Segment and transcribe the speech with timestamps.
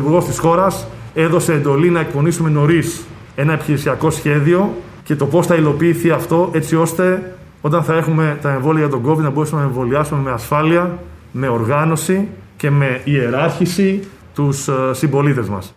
[0.00, 3.00] Πρωθυπουργός της χώρας έδωσε εντολή να εκπονήσουμε νωρίς
[3.34, 4.74] ένα επιχειρησιακό σχέδιο
[5.04, 9.06] και το πώς θα υλοποιηθεί αυτό έτσι ώστε όταν θα έχουμε τα εμβόλια για τον
[9.06, 10.98] COVID να μπορέσουμε να εμβολιάσουμε με ασφάλεια,
[11.32, 14.02] με οργάνωση και με ιεράρχηση
[14.34, 15.72] τους ε, συμπολίτες μας.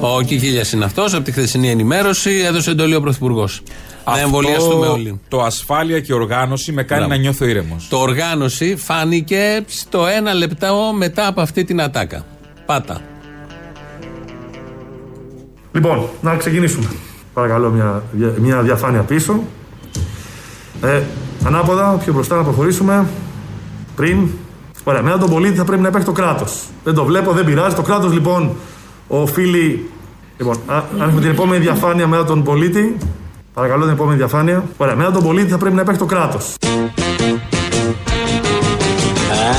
[0.00, 1.14] Ο Κικίλια είναι αυτός.
[1.14, 3.62] Από τη χθεσινή ενημέρωση έδωσε εντολή ο Πρωθυπουργός.
[4.06, 5.20] Να εμβολιαστούμε όλοι.
[5.28, 7.14] Το ασφάλεια και οργάνωση με κάνει Μπράβο.
[7.14, 7.88] να νιώθω ήρεμος.
[7.88, 12.24] Το οργάνωση φάνηκε στο ένα λεπτό μετά από αυτή την ατάκα.
[12.66, 13.00] Πάτα.
[15.76, 16.86] Λοιπόν, να ξεκινήσουμε.
[17.32, 18.02] Παρακαλώ μια,
[18.40, 19.42] μια διαφάνεια πίσω.
[20.82, 21.02] Ε,
[21.44, 23.06] ανάποδα, πιο μπροστά να προχωρήσουμε.
[23.96, 24.28] Πριν.
[24.84, 26.62] Ωραία, μετά τον πολίτη θα πρέπει να υπάρχει το κράτος.
[26.84, 27.74] Δεν το βλέπω, δεν πειράζει.
[27.74, 28.50] Το κράτος λοιπόν
[29.08, 29.88] οφείλει.
[30.38, 32.96] Λοιπόν, α, αν έχουμε την επόμενη διαφάνεια μετά τον πολίτη.
[33.54, 34.64] Παρακαλώ την επόμενη διαφάνεια.
[34.76, 36.54] Ωραία, μετά τον πολίτη θα πρέπει να υπάρχει το κράτος.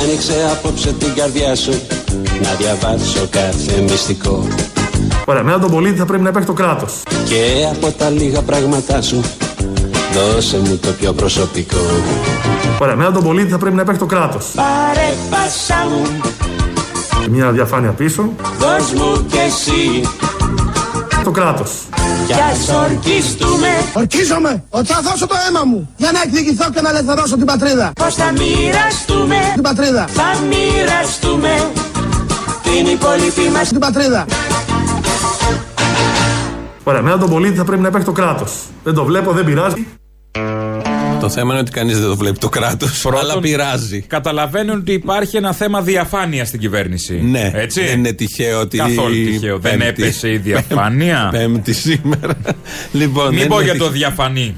[0.04, 1.72] Άνοιξε απόψε την καρδιά σου
[2.42, 4.48] Να διαβάσω κάθε μυστικό
[5.30, 7.02] Ωραία, μετά τον πολίτη θα πρέπει να υπάρχει το κράτος.
[7.25, 9.22] Και από τα λίγα πράγματά σου
[10.14, 11.78] Δώσε μου το πιο προσωπικό
[12.80, 14.45] Ωραία, μετά τον πολίτη θα πρέπει να υπάρχει το κράτος.
[14.55, 16.22] Πάρε πάσα μου
[17.30, 18.30] Μια διαφάνεια πίσω.
[18.59, 20.09] Δώσ' μου κι εσύ
[21.23, 21.72] Το κράτος.
[22.28, 26.89] Κι ας ορκιστούμε Ορκίζομαι ότι θα δώσω το αίμα μου για να εκδικηθώ και να
[26.89, 27.92] ελευθερώσω την πατρίδα.
[27.95, 30.08] Πως θα μοιραστούμε; Την πατρίδα.
[30.08, 31.72] Θα μοιραστούμε
[32.64, 34.25] Την υπόλοιπη μας Την πατρίδα.
[36.88, 38.54] Ωραία, μετά τον πολίτη θα πρέπει να υπάρχει το κράτος.
[38.84, 39.86] Δεν το βλέπω, δεν πειράζει.
[41.20, 44.02] Το θέμα είναι ότι κανείς δεν το βλέπει το κράτος, αλλά πειράζει.
[44.02, 47.22] Καταλαβαίνουν ότι υπάρχει ένα θέμα διαφάνεια στην κυβέρνηση.
[47.22, 47.82] Ναι, Έτσι.
[47.84, 48.78] δεν είναι τυχαίο ότι.
[48.78, 49.60] Καθόλου τυχαίο.
[49.60, 51.30] Δεν Πέμπτη- έπεσε η διαφάνεια.
[51.32, 52.34] Πέμπτη σήμερα.
[52.92, 53.98] λοιπόν, Μην δεν πω είναι για το τυχαίο.
[53.98, 54.56] διαφανή.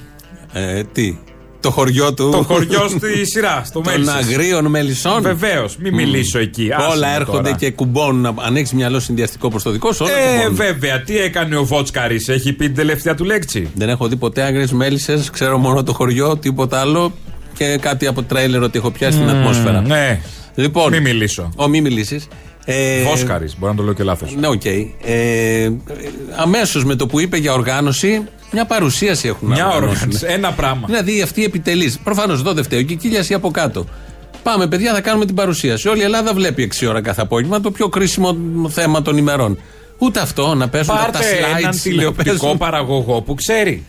[0.53, 1.18] Ε, τι;
[1.62, 2.30] Το χωριό του.
[2.31, 4.14] Το χωριό στη σειρά, στο των Μέλισσες.
[4.16, 5.22] αγρίων μελισσών.
[5.22, 6.70] Βεβαίως, μην μιλήσω εκεί.
[6.78, 7.56] άσε Όλα με έρχονται τώρα.
[7.56, 8.25] και κουμπώνουν.
[8.25, 10.56] Αν έχει μυαλό συνδυαστικό προς το δικό σου, όλα Ε, κουμπώνουν.
[10.56, 14.42] βέβαια, τι έκανε ο Βότσκαρης, έχει πει την τελευταία του λέξη; Δεν έχω δει ποτέ
[14.42, 15.30] άγριες μέλισσες.
[15.30, 17.14] Ξέρω μόνο το χωριό, τίποτα άλλο.
[17.58, 19.81] Και κάτι από τρέιλερ ότι έχω πιάσει την ατμόσφαιρα.
[19.81, 20.20] Ναι.
[20.56, 21.50] Λοιπόν, Μην μιλήσω.
[21.56, 22.28] Ο μη μιλήσεις.
[22.66, 24.36] Ε, Βόσκαρη, μπορεί να το λέω και λάθος.
[24.40, 24.66] Ναι, οκ.
[24.66, 25.70] Ε,
[26.36, 29.94] Αμέσως με το που είπε για οργάνωση, μια παρουσίαση έχουν να Μια οργανώσουν.
[29.96, 30.84] οργάνωση, ένα πράγμα.
[30.86, 31.94] Δηλαδή αυτή η επιτελή.
[32.04, 32.86] Προφανώς εδώ δεν φταίει.
[32.86, 33.86] Και κύλια ή από κάτω.
[34.44, 35.88] Πάμε, παιδιά, θα κάνουμε την παρουσίαση.
[35.88, 38.36] Όλη η Ελλάδα βλέπει 6 ώρα κάθε απόγευμα το πιο κρίσιμο
[38.70, 39.58] θέμα των ημερών.
[39.98, 41.48] Ούτε αυτό να παίζουν τα Πάρτε slides.
[41.50, 42.58] έναν να τηλεοπτικό παίζουν.
[42.58, 43.86] παραγωγό που ξέρει.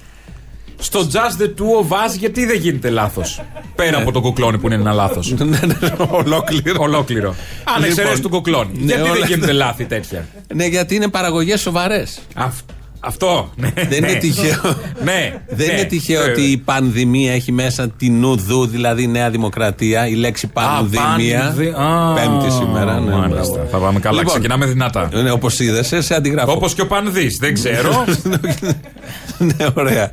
[0.83, 3.41] Στο Just the Two of Us, γιατί δεν γίνεται λάθος;
[3.75, 5.31] Πέρα από τον κουκλόνι που είναι ένα λάθος.
[5.39, 5.75] Ναι, ναι,
[6.11, 6.83] Ολόκληρο.
[6.83, 7.29] Ολόκληρο.
[7.65, 8.71] Αν Λοιπόν, εξαιρέσει τον κουκλόνι.
[8.73, 12.19] ναι, γιατί δεν όλα- γίνεται λάθη τέτοια; Ναι, γιατί είναι παραγωγές σοβαρές.
[12.35, 12.61] Αυ-
[13.01, 13.53] Αυτό.
[13.57, 14.19] Ναι, Δεν είναι ναι.
[14.19, 14.61] τυχαίο.
[15.05, 15.41] Ναι.
[15.49, 15.73] Δεν ναι.
[15.73, 20.47] είναι τυχαίο Ε, ότι η πανδημία έχει μέσα την ουδού, δηλαδή Νέα Δημοκρατία, η λέξη
[20.47, 21.41] πανδημία.
[21.41, 23.01] πανδη- Α, Πέμπτη σήμερα.
[23.01, 23.53] Ναι, μάλιστα.
[23.53, 23.69] μπράβο.
[23.71, 24.19] Θα πάμε καλά.
[24.19, 25.09] Λοιπόν, Ξεκινάμε δυνατά.
[25.23, 26.53] Ναι, όπως είδε, σε αντιγράφω.
[26.53, 27.27] Όπως και ο Πανδή.
[27.41, 28.05] Δεν ξέρω.
[29.39, 30.11] ναι, ωραία.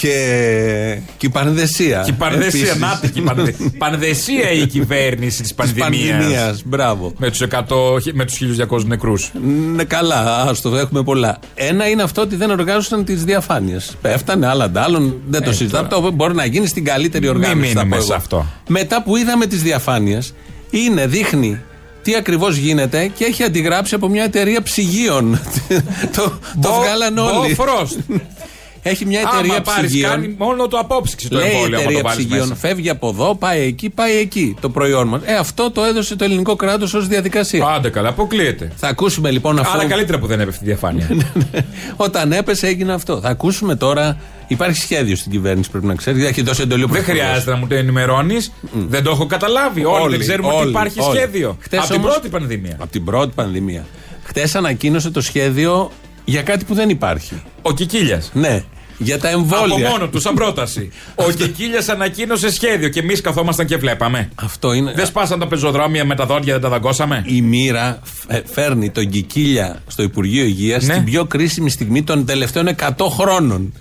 [0.00, 2.02] Και, και η πανδεσία.
[2.04, 2.60] Και η πανδεσία.
[2.60, 2.78] Επίσης.
[2.80, 6.10] Να τη, και η πανδε- πανδεσία η κυβέρνηση της Της πανδημίας.
[6.10, 7.12] πανδημίας, μπράβο.
[7.18, 9.30] Με τους 100, με τους 1200 νεκρούς.
[9.74, 11.38] Ναι, καλά, άστο, έχουμε πολλά.
[11.54, 13.96] Ένα είναι αυτό ότι δεν οργάνωσαν τις διαφάνειες.
[14.02, 15.82] Πέφτανε άλλα αντάλλων, δεν το Ε, συζητάω.
[15.82, 15.96] τώρα.
[15.96, 17.72] Αυτό μπορεί να γίνει στην καλύτερη Μην οργάνωση.
[17.72, 18.16] θα μείνουμε πω σε εγώ.
[18.20, 18.46] αυτό.
[18.68, 20.34] Μετά που είδαμε τις διαφάνειες,
[20.70, 21.60] είναι, δείχνει
[22.02, 25.40] τι ακριβώς γίνεται και έχει αντιγράψει από μια εταιρεία ψυγείων.
[26.16, 27.56] το το βγάλαν όλοι.
[27.58, 27.96] Frost.
[28.88, 30.10] Έχει μια εταιρεία Άμα πάρεις, ψυγείων.
[30.10, 31.66] κάνει μόνο το απόψυξη το Λέει η εμβόλιο.
[31.76, 32.60] άμα εταιρεία το βάλεις ψυγείων, μέσα.
[32.60, 35.20] φεύγει από εδώ, πάει εκεί, πάει εκεί το προϊόν μας.
[35.24, 37.66] Ε, αυτό το έδωσε το ελληνικό κράτος ως διαδικασία.
[37.66, 38.72] Άντε καλά, αποκλείεται.
[38.76, 39.78] Θα ακούσουμε λοιπόν αυτό.
[39.78, 41.08] Άρα καλύτερα που δεν έπεφτε η διαφάνεια.
[41.96, 43.20] Όταν έπεσε έγινε αυτό.
[43.20, 44.16] Θα ακούσουμε τώρα.
[44.48, 46.24] Υπάρχει σχέδιο στην κυβέρνηση, πρέπει να ξέρεις.
[46.24, 47.26] Έχει δώσει εντολή ο δεν Πρωθυπουργός.
[47.26, 48.52] χρειάζεται να μου το ενημερώνεις.
[48.72, 49.84] Δεν το έχω καταλάβει.
[49.84, 51.16] Όλοι, Όλοι, δεν ξέρουμε ότι όλοι, υπάρχει όλοι.
[51.18, 51.56] σχέδιο.
[51.60, 52.76] Χτες Από την όμως- πρώτη πανδημία.
[52.80, 53.86] Από την πρώτη πανδημία.
[54.24, 55.90] Χτες ανακοίνωσε το σχέδιο
[56.24, 57.42] για κάτι που δεν υπάρχει.
[57.62, 58.30] Ο Κικίλιας.
[58.34, 58.62] Ναι.
[58.98, 59.88] Για τα Από εμβόλια.
[59.90, 60.90] μόνο τους, σαν πρόταση.
[61.26, 64.28] Ο Κικίλιας ανακοίνωσε σχέδιο και εμείς καθόμασταν και βλέπαμε.
[64.34, 64.92] Αυτό είναι.
[64.96, 67.22] Δεν σπάσαν τα πεζοδρόμια με τα δόντια, δεν τα δαγκώσαμε.
[67.26, 67.98] Η μοίρα
[68.28, 70.92] φε- φέρνει τον Κικίλια στο Υπουργείο Υγείας Ναι.
[70.92, 73.72] στην πιο κρίσιμη στιγμή των τελευταίων 100 χρόνων.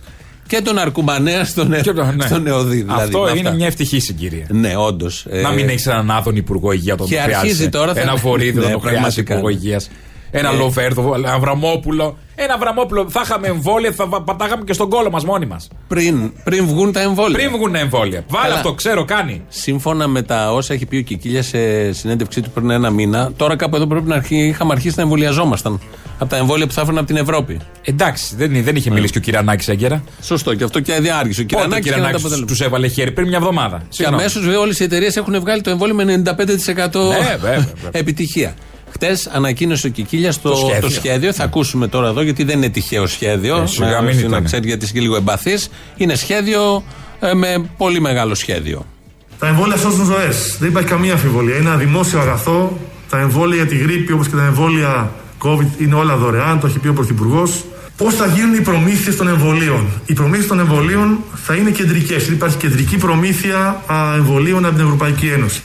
[0.48, 2.26] Και τον Αρκουμανέα στον, ε, Και το- ναι.
[2.26, 2.82] στον Εωδή.
[2.82, 3.52] Δηλαδή, Αυτό με είναι αυτά.
[3.52, 4.46] μια ευτυχή συγκυρία.
[4.50, 5.26] Ναι, όντως.
[5.42, 7.40] Να μην έχεις έναν άδων υπουργό υγεία τον Και χρειάζεσαι.
[7.40, 9.34] αρχίζει τώρα, θα- Ένα βορίδιο Ναι, να το χρειάζεται πραγματικά.
[9.34, 9.90] υπουργό υγείας.
[10.38, 10.56] Ένα Ε.
[10.56, 12.18] Λοβέρδο, ένα Βραμόπουλο.
[12.36, 13.06] Ένα Βραμόπουλο.
[13.10, 15.68] Θα είχαμε εμβόλια, θα βα- πατάγαμε και στον κόλο μας μόνοι μας.
[15.88, 17.38] Πριν, πριν βγουν τα εμβόλια.
[17.38, 18.24] Πριν βγουν εμβόλια.
[18.28, 18.56] Βάλε Καλά.
[18.56, 19.42] αυτό, ξέρω, κάνει.
[19.50, 23.56] Σύμφωνα με τα όσα έχει πει ο Κικίλια σε συνέντευξή του πριν ένα μήνα, τώρα
[23.56, 25.80] κάπου εδώ πρέπει να αρχί, είχαμε αρχίσει να εμβολιαζόμασταν.
[26.20, 27.60] Από τα εμβόλια που θα έφεραν από την Ευρώπη.
[27.82, 30.04] Εντάξει, δεν, δεν είχε μιλήσει και ο Κυρανάκης έγκαιρα.
[30.22, 31.42] Σωστό, και αυτό και διάργησε.
[31.42, 32.46] Ο Πότε ο Κυρανάκης και να τα Κυρανάκη αποτελέσματα.
[32.46, 33.78] τους έβαλε χέρι πριν μια εβδομάδα.
[33.78, 34.22] Και Συγγνώμη.
[34.22, 37.66] αμέσως όλες οι εταιρείες έχουν βγάλει το εμβόλιο με 95% Ναι, βέβαια, βέβαια.
[37.92, 38.54] επιτυχία.
[38.96, 40.82] Χτες ανακοίνωσε ο Κικίλια το, Το σχέδιο.
[40.82, 41.34] το σχέδιο.
[41.34, 43.58] Θα ακούσουμε τώρα εδώ, γιατί δεν είναι τυχαίο σχέδιο.
[43.62, 44.42] Ε, σιγά να, μην να ήτανε.
[44.46, 45.70] ξέρει, γιατί είσαι και λίγο εμπαθής.
[45.98, 46.84] Είναι σχέδιο
[47.20, 48.86] ε, με πολύ μεγάλο σχέδιο.
[49.40, 50.58] Τα εμβόλια σώζουν ζωές.
[50.60, 51.56] Δεν υπάρχει καμία αμφιβολία.
[51.56, 52.80] Είναι ένα δημόσιο αγαθό.
[53.10, 55.12] Τα εμβόλια για τη γρίπη όπως και τα εμβόλια
[55.44, 56.60] COVID είναι όλα δωρεάν.
[56.60, 57.64] Το έχει πει ο Πρωθυπουργός.
[57.98, 62.28] Πώς θα γίνουν οι προμήθειες των εμβολίων; Οι προμήθειες των εμβολίων θα είναι κεντρικές.
[62.28, 65.62] Υπάρχει κεντρική προμήθεια α, εμβολίων από την Ευρωπαϊκή Ένωση.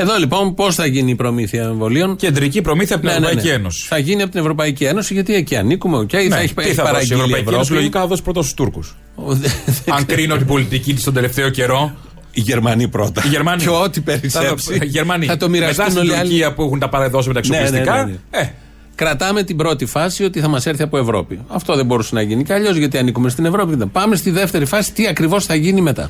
[0.00, 3.48] Εδώ λοιπόν πώς θα γίνει η προμήθεια εμβολίων; Κεντρική προμήθεια από την Ναι, ναι, Ευρωπαϊκή
[3.50, 3.54] ναι.
[3.60, 3.86] Ένωση.
[3.88, 5.96] Θα γίνει από την Ευρωπαϊκή Ένωση, γιατί εκεί ανήκουμε.
[5.98, 7.74] οκ, θα έχει, Ναι, έχει τι θα δώσει η παραγγείλει η Ευρωπαϊκή Ένωση, Ευρώπη.
[7.74, 8.96] λογικά θα δώσει πρώτα στους Τούρκους.
[9.14, 9.48] Ο, δε-
[9.84, 11.92] δεν Αν κρίνω την πολιτική της τον τελευταίο καιρό.
[12.32, 13.22] Οι Γερμανοί πρώτα.
[13.24, 13.62] Οι Γερμανοί.
[13.62, 14.66] Και ό,τι Θα περισσέψει.
[14.68, 15.26] το- οι Γερμανοί.
[15.26, 16.28] Θα το μοιραστούν Μετά όλοι οι στην άλλοι.
[16.30, 18.04] Τουρκία που έχουν τα παραδώσει με τα Ναι, ναι, εξοπλιστικά.
[18.04, 18.38] ναι, ναι.
[18.42, 18.50] Ε,
[18.94, 21.40] Κρατάμε την πρώτη φάση ότι θα μας έρθει από Ευρώπη.
[21.48, 23.86] Αυτό δεν μπορούσε να γίνει κι αλλιώς γιατί ανήκουμε στην Ευρώπη.
[23.86, 26.08] Πάμε στη δεύτερη φάση, τι ακριβώς θα γίνει μετά.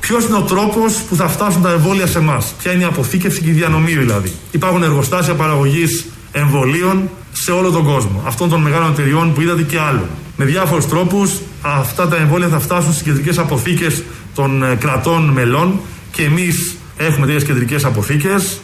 [0.00, 3.40] Ποιος είναι ο τρόπος που θα φτάσουν τα εμβόλια σε εμάς, Ποια είναι η αποθήκευση
[3.40, 8.22] και η διανομή δηλαδή; Υπάρχουν εργοστάσια παραγωγής εμβολίων σε όλο τον κόσμο.
[8.26, 10.08] Αυτών των μεγάλων εταιριών που είδατε και άλλων.
[10.36, 14.02] Με διάφορους τρόπους αυτά τα εμβόλια θα φτάσουν στις κεντρικές αποθήκες
[14.34, 15.80] των ε, κρατών μελών
[16.12, 18.60] και εμείς έχουμε τέτοιες κεντρικές αποθήκες.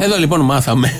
[0.00, 0.92] Εδώ λοιπόν μάθαμε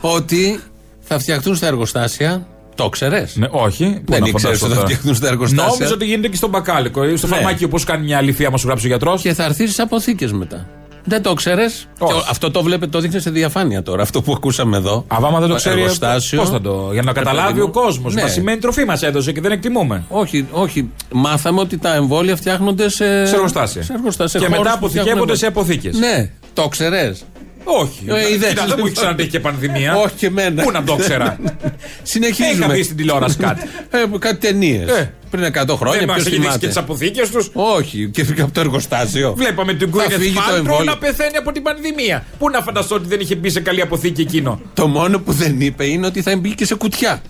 [0.00, 0.60] ότι
[1.00, 2.46] θα φτιαχτούν στα εργοστάσια.
[2.82, 3.84] Το ξέρες; ναι, όχι.
[4.04, 4.86] Πού Δεν να ήξερες φανταστώ ότι θα τώρα.
[4.86, 7.04] φτιαχτούν στα εργοστάσια; Νόμιζα ότι γίνεται και στον μπακάλικο.
[7.04, 7.34] ή Στο Ναι.
[7.34, 9.22] φαρμάκι όπω κάνει μια αλήθεια, μα σου γράψει ο γιατρός.
[9.22, 10.66] Και θα έρθεις στι αποθήκες μετά.
[11.04, 12.22] Δεν το ξέρες; Όχι.
[12.30, 14.02] Αυτό το βλέπετε, το δείχνει σε διαφάνεια τώρα.
[14.02, 15.04] Αυτό που ακούσαμε εδώ.
[15.08, 15.80] Αβάμα δεν το ξέρει.
[15.80, 16.38] εργοστάσιο.
[16.40, 16.88] Πώς θα το.
[16.92, 17.72] Για να Ρε καταλάβει παιδί ο μου.
[17.72, 18.14] κόσμος.
[18.14, 18.22] Ναι.
[18.22, 20.04] Μα σημαίνει τροφή μας έδωσε και δεν εκτιμούμε.
[20.08, 20.90] Όχι, όχι.
[21.12, 23.82] Μάθαμε ότι τα εμβόλια φτιάχνονται σε, Σε εργοστάσια.
[23.82, 24.40] σε εργοστάσια.
[24.40, 25.98] Και χώρους μετά που αποθηκεύονται φτιάχνουν- σε αποθήκες.
[25.98, 27.22] Ναι, το ξέρες.
[27.64, 28.04] Όχι.
[28.06, 28.48] Ε, είδες.
[28.48, 29.96] Κοίτα, δεν μου έχει ξανατύχει και πανδημία.
[30.04, 30.62] Όχι και εμένα.
[30.62, 31.38] Πού να το ξέρα.
[32.02, 32.64] Συνεχίζουμε.
[32.64, 33.62] Είχα δει στην τηλεόραση κάτι.
[33.90, 34.88] Ε, κάτι ταινίες.
[34.88, 35.14] Ε.
[35.30, 35.98] Πριν 100 χρόνια.
[35.98, 36.58] Δεν μας ποιος έχει δείξει θυμάται.
[36.58, 37.50] και τις αποθήκες τους.
[37.52, 39.34] Όχι, και φύγει από το εργοστάσιο.
[39.36, 40.84] Βλέπαμε την Θα Gwyneth φύγει το Paltrow εμβόλιο.
[40.84, 42.24] να πεθαίνει από την πανδημία.
[42.38, 44.60] Πού να φανταστώ ότι δεν είχε μπει σε καλή αποθήκη εκείνο.
[44.74, 47.22] Το μόνο που δεν είπε είναι ότι θα μπει και σε κουτιά.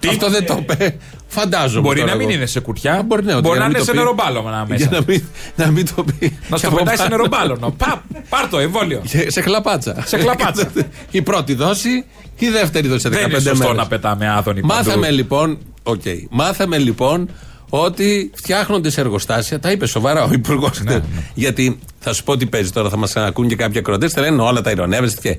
[0.00, 0.96] Τι; Αυτό δεν το είπε.
[1.28, 1.80] Φαντάζομαι.
[1.80, 2.36] Μπορεί τώρα να μην εγώ.
[2.36, 2.94] είναι σε κουτιά.
[2.94, 3.96] Α, Μπορεί, ναι, ότι Μπορεί για να μην είναι το σε πει.
[3.96, 4.88] νεροπάλωμα Για μέσα.
[4.90, 5.22] να μην,
[5.56, 6.38] να μην το πει.
[6.48, 7.16] Να στο Και από πετάει σε πάνω.
[7.16, 7.70] νεροπάλωνο.
[7.84, 9.02] Παπ, πάρ το εμβόλιο.
[9.08, 10.02] Και Σε χλαπάτσα.
[10.06, 10.70] Σε χλαπάτσα.
[11.10, 12.04] η πρώτη δόση,
[12.38, 13.76] η δεύτερη δόση σε 15 Δεν είναι σωστό μέρες.
[13.76, 15.14] να πετάμε άδωνη Μάθαμε παντού.
[15.16, 17.30] λοιπόν, οκ, μάθαμε λοιπόν
[17.70, 19.58] ότι φτιάχνονται σε εργοστάσια.
[19.60, 20.80] Τα είπε σοβαρά ο Υπουργός.
[20.82, 21.00] Ναι,
[21.34, 24.08] Γιατί θα σου πω τι παίζει τώρα, θα μας ακούν και κάποιοι ακροτέ.
[24.08, 25.38] Θα λένε όλα τα ηρωνεύεστε και.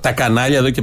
[0.00, 0.82] Τα κανάλια εδώ και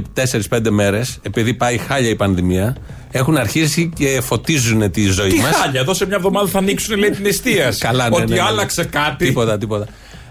[0.50, 2.76] 4-5 μέρες, επειδή πάει χάλια η πανδημία,
[3.10, 5.54] έχουν αρχίσει και φωτίζουν τη ζωή Τι μας.
[5.56, 7.78] χάλια, εδώ σε μια εβδομάδα θα ανοίξουν λέει την εστίαση.
[7.86, 8.40] Καλά, ναι, Ότι ναι, ναι.
[8.40, 9.26] άλλαξε κάτι.
[9.26, 9.86] Τίποτα, τίποτα.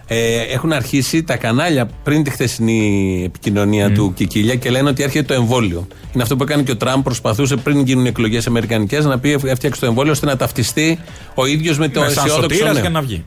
[0.07, 5.25] Ε, έχουν αρχίσει τα κανάλια πριν τη χθεσινή επικοινωνία του Κικίλια και λένε ότι έρχεται
[5.25, 5.88] το εμβόλιο.
[6.13, 7.03] Είναι αυτό που έκανε και ο Τραμπ.
[7.03, 10.99] Προσπαθούσε πριν γίνουν εκλογές Αμερικανικές να πει έφτιαξε το εμβόλιο ώστε να ταυτιστεί
[11.33, 12.81] ο ίδιος με το Ναι, σαν αισιόδοξο σωτήρας νέο.
[12.81, 13.23] για να βγει.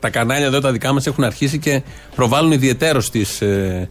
[0.00, 1.82] Τα κανάλια εδώ τα δικά μας έχουν αρχίσει και
[2.14, 3.88] προβάλλουν ιδιαίτερω τις ε, ε,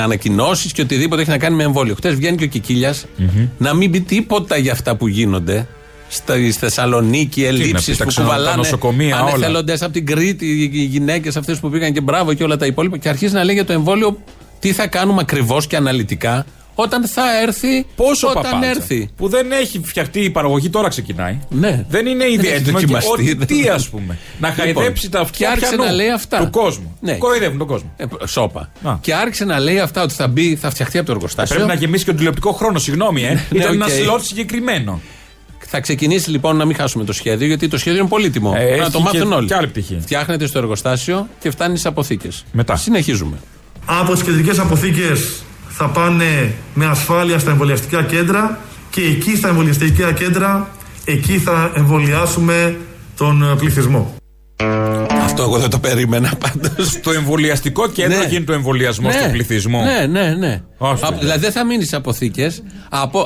[0.00, 1.94] ανακοινώσεις και οτιδήποτε έχει να κάνει με εμβόλιο.
[1.94, 2.94] Χθε βγαίνει και ο κικιλια
[3.58, 5.66] να μην πει τίποτα για αυτά που γίνονται.
[6.08, 9.32] Στα, στη Θεσσαλονίκη, να ελλείψεις πεις, τα που ξενο- τα κουβαλάνε νοσοκομεία, όλα.
[9.32, 12.98] ανεθελοντές από την Κρήτη, οι γυναίκες αυτές που πήγαν και μπράβο και όλα τα υπόλοιπα.
[12.98, 14.18] Και αρχίζει να λέει για το εμβόλιο
[14.58, 17.86] τι θα κάνουμε ακριβώς και αναλυτικά όταν θα έρθει.
[17.96, 18.68] Πόσο όταν παπάτσα.
[18.70, 19.08] έρθει.
[19.16, 21.38] Που δεν έχει φτιαχτεί η παραγωγή, τώρα ξεκινάει.
[21.48, 21.84] Ναι.
[21.88, 22.78] Δεν είναι Δεν ήδη έχει έτοιμο.
[22.78, 23.30] Και δοκιμαστεί.
[23.30, 24.18] ό,τι τι ας πούμε.
[24.40, 26.38] Να Λοιπόν, χαϊδέψει τα και αυτιά άρχισε ποιανού να λέει αυτά.
[26.38, 26.96] του κόσμου.
[27.00, 27.12] Ναι.
[27.12, 27.92] Κοροϊδεύουν τον κόσμο.
[27.96, 28.70] Ε, σώπα.
[28.82, 28.96] Α.
[29.00, 31.54] Και άρχισε να λέει αυτά ότι θα μπει, θα φτιαχτεί από το εργοστάσιο.
[31.56, 33.28] Πρέπει να γεμίσει και τον τηλεοπτικό χρόνο, συγγνώμη, ε.
[33.32, 33.90] Ναι, Ήταν ένα OK.
[33.92, 35.00] slot συγκεκριμένο.
[35.74, 38.52] Θα ξεκινήσει λοιπόν να μην χάσουμε το σχέδιο, γιατί το σχέδιο είναι πολύτιμο.
[38.56, 39.46] Ε, Πρέπει να έχει το μάθουν και- όλοι.
[39.46, 39.98] και άλλη πτυχή.
[40.00, 42.44] Φτιάχνεται στο εργοστάσιο και φτάνει στι αποθήκες.
[42.52, 42.76] Μετά.
[42.76, 43.36] Συνεχίζουμε.
[43.84, 45.42] Από τις κεντρικές αποθήκες
[45.82, 48.58] θα πάνε με ασφάλεια στα εμβολιαστικά κέντρα
[48.90, 50.70] και εκεί στα εμβολιαστικά κέντρα,
[51.04, 52.76] εκεί θα εμβολιάσουμε
[53.16, 54.14] τον ε, πληθυσμό.
[55.24, 56.88] Αυτό εγώ δεν το περίμενα πάντως.
[56.88, 58.26] Στο εμβολιαστικό κέντρο Ναι.
[58.26, 59.82] γίνεται ο εμβολιασμός του πληθυσμού.
[59.82, 60.62] Ναι, ναι, ναι.
[60.78, 61.04] Όχι.
[61.04, 62.50] Α, δηλαδή δεν θα μείνεις σε αποθήκε.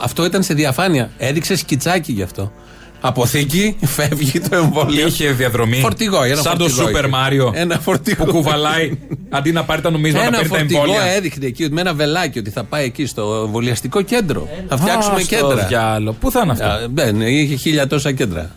[0.02, 1.10] Αυτό ήταν σε διαφάνεια.
[1.18, 2.52] Έδειξες σκιτσάκι γι' αυτό.
[3.00, 5.06] Αποθήκη, φεύγει το εμβόλιο.
[5.06, 5.76] Είχε διαδρομή.
[5.76, 7.12] Φορτηγό, ένα Σαν το φορτηγό Super είχε.
[7.50, 7.54] Mario.
[7.54, 8.24] Ένα φορτηγό.
[8.24, 8.98] Που κουβαλάει
[9.30, 11.02] αντί να πάρει τα νομίσματα, Ένα παίρνει τα φορτηγό εμβόλια.
[11.12, 14.48] έδειχνε εκεί με ένα βελάκι ότι θα πάει εκεί στο εμβολιαστικό κέντρο.
[14.68, 15.66] Θα φτιάξουμε Α, στο κέντρα.
[15.66, 16.12] διάλο.
[16.12, 18.50] Πού θα είναι αυτό; Α, Δεν, είχε χίλια τόσα κέντρα.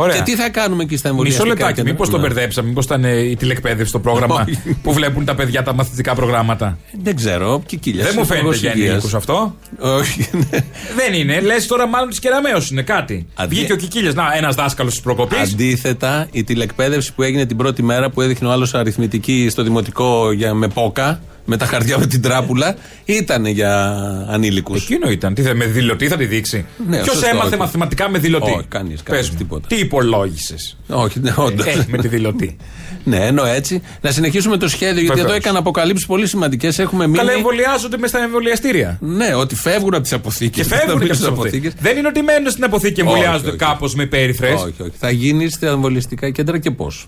[0.00, 0.16] Ωραία.
[0.16, 1.90] Και τι θα κάνουμε εκεί στα Μισό εμβολιαστικά λεπτάκι, κέντρα.
[1.92, 2.26] μήπως τον Ναι.
[2.26, 4.76] μπερδέψαμε, μήπως ήταν ε, η τηλεκπαίδευση στο πρόγραμμα Όχι.
[4.82, 6.78] που βλέπουν τα παιδιά τα μαθητικά προγράμματα.
[7.02, 7.62] Δεν ξέρω.
[7.66, 8.04] Και κύλια.
[8.04, 9.56] Δεν μου φαίνεται για ενήλικους αυτό.
[9.78, 10.28] Όχι.
[10.32, 10.58] ναι.
[10.96, 11.40] Δεν είναι.
[11.40, 13.26] Λες τώρα μάλλον της κεραμαίο είναι κάτι.
[13.34, 14.14] Αντί- Βγήκε ο Κικίλιας.
[14.14, 15.52] Να, ένας δάσκαλος της προκοπής.
[15.52, 20.32] Αντίθετα, η τηλεκπαίδευση που έγινε την πρώτη μέρα που έδειχνε ο άλλος αριθμητική στο δημοτικό
[20.32, 23.94] για, με πόκα, με τα χαρτιά με την τράπουλα ήταν για
[24.30, 24.82] ανήλικους.
[24.82, 25.34] Εκείνο ήταν.
[25.34, 27.56] Τι θα, με δηλωτή θα τη δείξει; Ναι, Ποιος σωστό, έμαθε όχι.
[27.56, 29.66] μαθηματικά με δηλωτή; Όχι, κανείς, Πες κανείς, μου, τίποτα.
[29.66, 31.66] Τι υπολόγισες; Όχι, ναι, όντως.
[31.66, 32.56] Ε, με τη δηλωτή.
[33.04, 33.82] ναι, ενώ έτσι.
[34.00, 35.36] Να συνεχίσουμε το σχέδιο, γιατί εδώ Βεβαίως.
[35.36, 36.78] έκανα αποκαλύψεις πολύ σημαντικές.
[36.78, 37.18] Έχουμε μείνει.
[37.18, 38.98] Καλά, εμβολιάζονται μες στα εμβολιαστήρια.
[39.00, 40.66] Ναι, ότι φεύγουν από τις αποθήκες.
[40.66, 41.72] Και φεύγουν και από τις αποθήκες.
[41.80, 43.58] Δεν είναι ότι μένουν στην αποθήκη και Όχι, εμβολιάζονται όχι.
[43.58, 44.52] κάπως με περίθρε.
[44.52, 44.92] Όχι, όχι.
[44.98, 47.06] Θα γίνεις στα εμβολιαστικά κέντρα και πώς;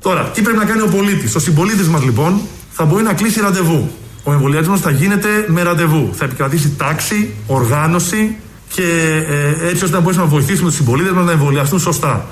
[0.00, 2.40] Τώρα, τι πρέπει να κάνει ο πολίτης; Ο συμπολίτης μας λοιπόν
[2.70, 3.90] θα μπορεί να κλείσει ραντεβού.
[4.24, 6.10] Ο εμβολιασμός θα γίνεται με ραντεβού.
[6.12, 8.36] Θα επικρατήσει τάξη, οργάνωση
[8.74, 8.82] και
[9.28, 12.26] ε, έτσι ώστε να μπορέσουμε να βοηθήσουμε τους συμπολίτες μας να εμβολιαστούν σωστά.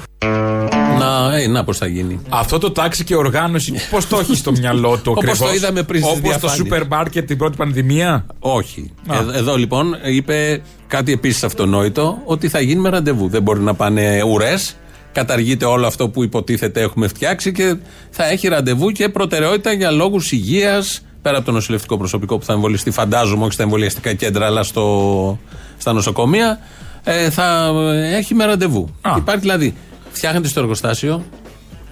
[0.98, 2.20] Να, ε, να πώς θα γίνει.
[2.28, 5.82] Αυτό το τάξη και οργάνωση, πώς το έχει στο μυαλό του Όπως ακριβώς; το είδαμε
[5.82, 6.58] πριν στις Όπως το διαφάνειες.
[6.58, 8.92] σούπερ μάρκετ την πρώτη πανδημία; Όχι.
[9.06, 9.16] Α.
[9.16, 13.28] Ε, εδώ λοιπόν είπε κάτι επίσης αυτονόητο, ότι θα γίνει με ραντεβού.
[13.28, 14.76] Δεν μπορεί να πάνε ουρές.
[15.16, 17.76] Καταργείται όλο αυτό που υποτίθεται έχουμε φτιάξει και
[18.10, 21.00] θα έχει ραντεβού και προτεραιότητα για λόγους υγείας.
[21.22, 25.38] Πέρα από το νοσηλευτικό προσωπικό που θα εμβολιαστεί, φαντάζομαι, όχι στα εμβολιαστικά κέντρα, αλλά στο,
[25.78, 26.58] στα νοσοκομεία,
[27.04, 27.72] ε, θα
[28.16, 28.88] έχει με ραντεβού.
[29.00, 29.14] Α.
[29.16, 29.74] Υπάρχει δηλαδή,
[30.10, 31.24] φτιάχνεται στο εργοστάσιο,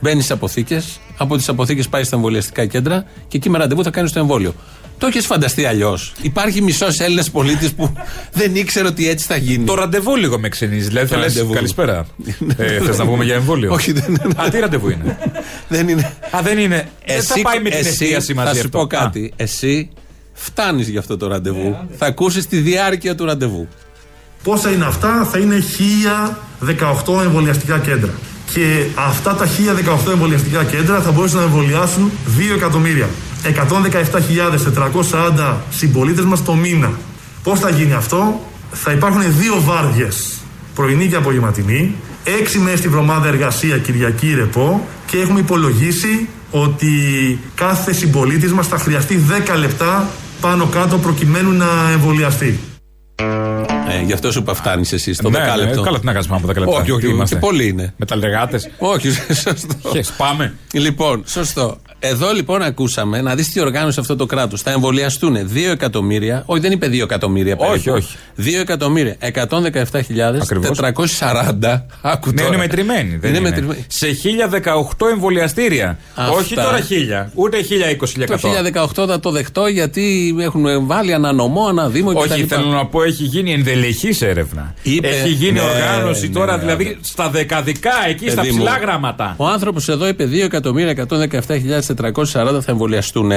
[0.01, 3.91] μπαίνει στις αποθήκες, από τις αποθήκες πάει στα εμβολιαστικά κέντρα και εκεί με ραντεβού θα
[3.91, 4.55] κάνει το εμβόλιο.
[4.99, 6.13] Το έχεις φανταστεί αλλιώς.
[6.23, 7.93] Υπάρχει μισός Έλληνας πολίτης που
[8.33, 9.65] δεν ήξερε ότι έτσι θα γίνει.
[9.65, 10.89] Το ραντεβού λίγο με ξενίζει.
[10.89, 11.53] Δηλαδή θα λες, ραντεβού.
[11.53, 12.07] Καλησπέρα.
[12.57, 14.35] ε, Θες να πούμε για εμβόλιο; Όχι, δεν είναι.
[14.37, 15.19] Α, τι ραντεβού είναι;
[15.69, 16.13] δεν είναι.
[16.31, 16.89] Α, δεν είναι.
[17.07, 18.79] Δεν θα πάει με την εσύ, εστίαση μαζί Θα σου αυτό.
[18.79, 19.33] πω κάτι.
[19.37, 19.91] Εσύ
[20.33, 21.77] φτάνεις για αυτό το ραντεβού.
[21.99, 23.69] θα ακούσεις τη διάρκεια του ραντεβού.
[24.43, 25.63] Πόσα είναι αυτά, θα είναι
[27.07, 28.13] 1018 εμβολιαστικά κέντρα.
[28.53, 29.47] Και αυτά τα
[30.07, 33.09] 1018 εμβολιαστικά κέντρα θα μπορούσαν να εμβολιάσουν 2 εκατομμύρια.
[33.45, 36.93] 117.440 συμπολίτες μας το μήνα.
[37.43, 38.41] Πώς θα γίνει αυτό,
[38.73, 40.35] θα υπάρχουν δύο βάρδιες,
[40.75, 41.95] πρωινή και απογευματινή,
[42.41, 46.89] έξι μέρες τη βδομάδα εργασία, Κυριακή ρεπό και έχουμε υπολογίσει ότι
[47.55, 49.21] κάθε συμπολίτης μας θα χρειαστεί
[49.55, 50.09] 10 λεπτά
[50.41, 52.59] πάνω κάτω προκειμένου να εμβολιαστεί.
[53.89, 55.81] Ε, γι' αυτό σου είπα φτάνεις εσύ στο Ναι, δεκάλεπτο.
[55.81, 56.79] ναι, Καλά, τι να κάνουμε από 10 λεπτά.
[56.81, 57.95] Όχι, όχι, Τι και είμαστε; πολλοί είναι.
[57.97, 58.61] Μεταλλεργάτε.
[58.79, 59.11] Όχι,
[59.43, 59.77] σωστό.
[60.17, 60.55] Πάμε.
[60.73, 61.79] Λοιπόν, σωστό.
[62.07, 64.63] Εδώ λοιπόν ακούσαμε να δεις τι οργάνωσε αυτό το κράτος.
[64.63, 65.39] Θα εμβολιαστούν 2
[65.73, 67.75] εκατομμύρια, όχι δεν είπε 2 εκατομμύρια περίπου.
[67.77, 68.17] Όχι, όχι.
[68.39, 71.85] 2 εκατομμύρια 117.440.
[72.03, 72.49] Άκου Ναι, τώρα.
[72.49, 73.17] είναι μετρημένη.
[73.17, 73.49] Δεν είναι είναι.
[73.49, 73.85] μετρημένη.
[73.89, 74.07] Σε
[75.01, 75.99] 1018 εμβολιαστήρια.
[76.15, 76.33] Αυτά.
[76.33, 81.67] Όχι τώρα 1000, ούτε 1020 Το 1018 θα το δεχτώ γιατί έχουν βάλει ένα νομό,
[81.71, 82.57] ένα δήμο και τα Όχι, λοιπά.
[82.57, 84.75] θέλω να πω, έχει γίνει ενδελεχής έρευνα.
[84.83, 86.95] Είπε- έχει γίνει Ναι, οργάνωση ναι, τώρα, ναι, δηλαδή ναι.
[87.01, 89.35] στα δεκαδικά, εκεί στα Παιδί μου, ψηλά γράμματα.
[89.37, 93.31] Ο άνθρωπος εδώ είπε 2.117.440 θα εμβολιαστούν.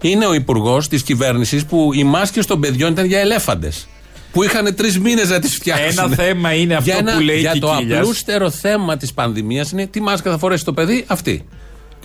[0.00, 3.88] Είναι ο υπουργός της κυβέρνησης που οι μάσκες των παιδιών ήταν για ελέφαντες.
[4.32, 6.04] Που είχαν τρεις μήνες να τις φτιάξουν.
[6.04, 7.98] Ένα θέμα είναι αυτό για που λέει Για η το Κικίλιας.
[7.98, 11.46] απλούστερο θέμα της πανδημίας είναι τι μάσκα θα φορέσει το παιδί, αυτή.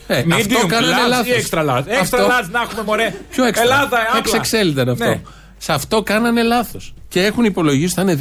[0.07, 1.27] Ε, αυτό Medium, κάνανε large λάθος.
[1.27, 3.13] ή extra large; Extra large να έχουμε μωρέ.
[3.29, 3.61] Ποιο extra?
[3.61, 4.41] Ελλάδα, άπλα.
[4.41, 5.05] XXL ήταν αυτό.
[5.05, 5.21] Ναι.
[5.57, 6.93] Σε αυτό κάνανε λάθος.
[7.13, 8.17] Και έχουν υπολογίσει θα είναι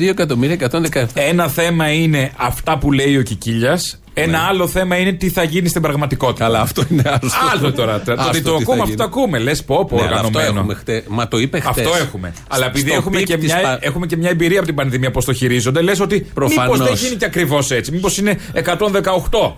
[0.92, 1.04] 2.117.
[1.14, 3.96] Ένα θέμα είναι αυτά που λέει ο Κικίλιας.
[4.14, 6.44] Ένα άλλο θέμα είναι τι θα γίνει στην πραγματικότητα.
[6.44, 7.38] Καλά, αυτό είναι άρρωστο.
[7.56, 8.00] Άλλο τώρα.
[8.00, 8.96] Το Άστο, ότι το τι θα ακούμε, αυτό γίνει.
[8.96, 9.38] το ακούμε.
[9.38, 10.58] Λες πω, πω, Ναι, αλλά αυτό οργανωμένο.
[10.60, 11.04] έχουμε χτε.
[11.08, 11.86] Μα το είπε χτες.
[11.86, 12.32] Αυτό έχουμε.
[12.48, 14.74] Αλλά επειδή Στο έχουμε πικ και, της μια, πα- έχουμε και μια εμπειρία από την
[14.76, 16.78] πανδημία πώς το χειρίζονται, λες ότι Προφανώς.
[16.78, 17.92] μήπως δεν γίνει και ακριβώς έτσι.
[17.92, 19.56] Μήπως είναι 118.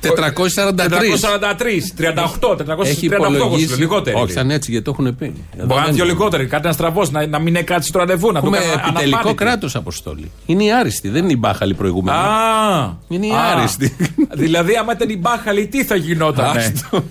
[0.00, 1.16] 443.
[1.16, 3.78] 443, 38, 438 Έχει εγώ σου λέω, υπολογίσει.
[3.78, 4.16] λιγότεροι.
[4.20, 5.24] Όχι, θα είναι έτσι γιατί το έχουν πει.
[5.24, 7.98] Εδώ Μπορεί να είναι δεν- δύο λιγότεροι, κάτι να στραβώ, να, να μην έκατσει το
[7.98, 9.34] ραντεβού, να το Έχουμε κάνει επιτελικό αναπάντητη.
[9.44, 10.30] κράτος αποστόλη.
[10.46, 12.18] Είναι η άριστη, δεν είναι η μπάχαλη προηγούμενη.
[12.18, 13.44] Α, Είναι η α.
[13.56, 13.96] άριστη.
[14.32, 16.56] δηλαδή, άμα ήταν η μπάχαλη, τι θα γινόταν.
[16.56, 17.04] Άστο.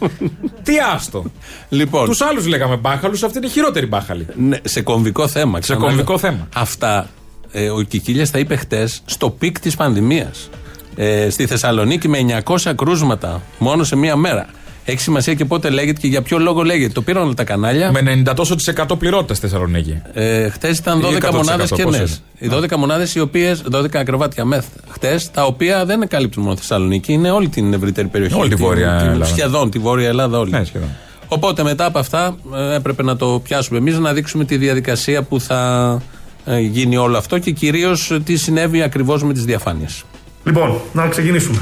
[0.64, 1.24] Τι άστο.
[1.70, 4.28] Λοιπόν, Τους άλλους λέγαμε μπάχαλους, αυτή είναι η χειρότερη μπάχαλη.
[4.36, 5.56] ναι, σε κομβικό θέμα.
[5.56, 5.88] Σε ξαναλέω.
[5.90, 6.48] κομβικό θέμα.
[6.56, 7.08] Αυτά
[7.52, 10.50] ε, ο Κικίλιας τα είπε χτες στο peak της πανδημίας.
[10.96, 14.46] Ε, στη Θεσσαλονίκη με 900 κρούσματα μόνο σε μία μέρα.
[14.86, 16.94] Έχει σημασία και πότε λέγεται και για ποιο λόγο λέγεται.
[16.94, 17.92] Το πήραν όλα τα κανάλια.
[17.92, 20.02] Με 90 τόσο της εκατό πληρότητα στη Θεσσαλονίκη.
[20.14, 21.98] Ε, Χθε ήταν Ή 12 100% μονάδες πώς κενέ.
[21.98, 22.08] είναι.
[22.40, 23.64] Οι 12 μονάδες οι οποίες.
[23.72, 28.34] 12 ακροβάτια μεθ χτες, τα οποία δεν καλύπτουν μόνο Θεσσαλονίκη, είναι όλη την ευρύτερη περιοχή.
[28.36, 29.26] Όλη τη Την- Βόρεια την- Ελλάδα.
[29.26, 30.52] Σχεδόν τη Βόρεια Ελλάδα όλη.
[30.52, 30.90] Ναι, σχεδόν.
[31.28, 35.40] Οπότε μετά από αυτά ε, έπρεπε να το πιάσουμε εμείς, να δείξουμε τη διαδικασία που
[35.40, 36.02] θα
[36.46, 40.04] ε, γίνει όλο αυτό και κυρίως τι συνέβη ακριβώς με τις διαφάνειες.
[40.46, 41.58] Λοιπόν, να ξεκινήσουμε.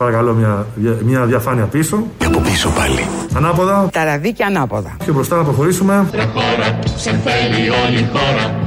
[0.00, 0.66] Παρακαλώ μια,
[1.04, 2.06] μια διαφάνεια πίσω.
[2.26, 3.06] Από πίσω πάλι.
[3.36, 3.88] Ανάποδα.
[3.92, 4.96] Ταραδίκια ανάποδα.
[5.04, 6.06] Πιο μπροστά να προχωρήσουμε.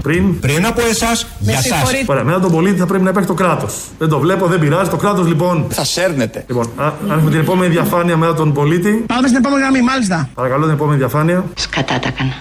[0.01, 0.39] Πριν.
[0.39, 2.03] Πριν από εσάς, για σας.
[2.05, 3.75] Ωραία, μετά τον πολίτη θα πρέπει να υπάρχει το κράτος.
[3.97, 4.89] Δεν το βλέπω, δεν πειράζει.
[4.89, 5.65] Το κράτος λοιπόν.
[5.69, 6.43] Θα σέρνετε.
[6.47, 9.03] Λοιπόν, α, αν έχουμε την επόμενη διαφάνεια μετά τον πολίτη.
[9.07, 10.29] Πάμε στην επόμενη γραμμή, μάλιστα.
[10.33, 11.43] Παρακαλώ την επόμενη διαφάνεια.
[11.55, 12.33] Σκατά τα έκανα.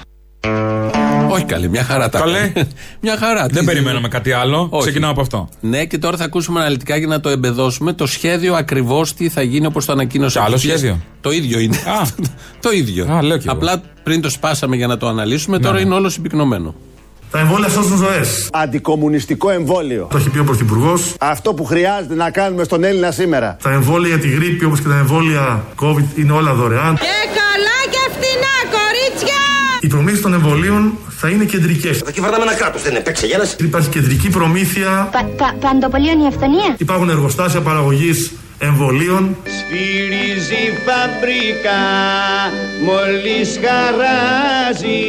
[1.32, 2.38] Όχι καλή, μια χαρά τα Καλέ.
[2.38, 2.68] έκανε.
[3.00, 3.46] μια χαρά.
[3.46, 4.66] Δεν Τι- περιμέναμε κάτι άλλο.
[4.70, 4.82] Όχι.
[4.82, 5.48] Ξεκινάω από αυτό.
[5.60, 9.42] Ναι, και τώρα θα ακούσουμε αναλυτικά για να το εμπεδώσουμε το σχέδιο ακριβώς τι θα
[9.42, 10.38] γίνει όπως το ανακοίνωσε.
[10.38, 10.98] Και άλλο ο σχέδιο.
[11.20, 11.76] Το ίδιο είναι.
[11.76, 12.06] Α.
[12.64, 13.12] το ίδιο.
[13.12, 13.56] Α, λέω κι εγώ.
[13.56, 15.80] Απλά πριν το σπάσαμε για να το αναλύσουμε, τώρα ναι.
[15.80, 16.74] είναι όλο συμπυκνωμένο.
[17.30, 18.48] Τα εμβόλια σώζουν ζωές.
[18.52, 20.06] Αντικομουνιστικό εμβόλιο.
[20.10, 21.14] Το έχει πει ο Πρωθυπουργός.
[21.20, 23.56] Αυτό που χρειάζεται να κάνουμε στον Έλληνα σήμερα.
[23.62, 26.94] Τα εμβόλια για τη γρήπη όπως και τα εμβόλια COVID είναι όλα δωρεάν.
[26.94, 28.51] Και καλά και φτηνά, κορίτσια!
[29.82, 31.98] Οι προμήθειες των εμβολίων θα είναι κεντρικές.
[31.98, 33.56] Θα κυβερνάμε ένα κράτος, δεν είναι παίξε γέλας.
[33.58, 35.08] Υπάρχει κεντρική προμήθεια.
[35.12, 39.36] Πα, πα, παντοπολίων η αυθονία; Υπάρχουν εργοστάσια παραγωγής εμβολίων.
[39.44, 41.82] Σφυρίζει φαμπρικά
[42.84, 45.00] μόλις χαράζει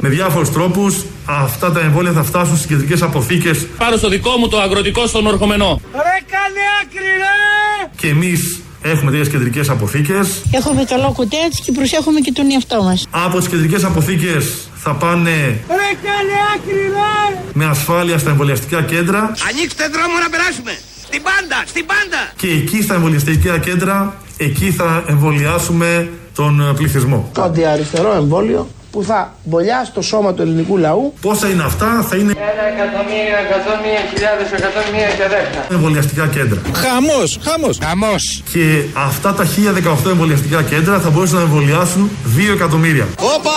[0.00, 4.48] Με διάφορους τρόπους αυτά τα εμβόλια θα φτάσουν στις κεντρικές αποθήκες Πάνω στο δικό μου
[4.48, 5.80] το αγροτικό στον ορχομενό.
[5.92, 7.90] Ρε κάνε άκρη ρε!
[7.96, 10.42] και εμείς έχουμε τέτοιες κεντρικές αποθήκες.
[10.50, 13.06] Έχουμε καλό κουτέτσι και προσέχουμε και τον εαυτό μας.
[13.10, 17.38] Από τις κεντρικές αποθήκες θα πάνε Ρε κάνε άκρη ρε!
[17.52, 19.18] με ασφάλεια στα εμβολιαστικά κέντρα
[19.50, 20.72] Ανοίξτε δρόμο να περάσουμε.
[21.06, 22.20] Στην πάντα, στην πάντα.
[22.36, 27.30] και εκεί στα εμβολιαστικά κέντρα εκεί θα εμβολιάσουμε τον ε, πληθυσμό.
[27.34, 31.14] Το αντιαριστερό εμβόλιο που θα μπολιάσει το σώμα του ελληνικού λαού.
[31.20, 35.60] Πόσα είναι αυτά θα είναι Ένα εκατομμύριο, εκατόν μία χιλιάδες, εκατόν μία και δέκα.
[35.76, 36.60] εμβολιαστικά κέντρα.
[36.84, 37.78] Χαμός, χαμός.
[37.84, 38.42] Χαμός.
[38.52, 38.64] Και
[39.08, 43.06] αυτά τα 1018 εμβολιαστικά κέντρα θα μπορούσαν να εμβολιάσουν 2 εκατομμύρια.
[43.36, 43.56] Όπα,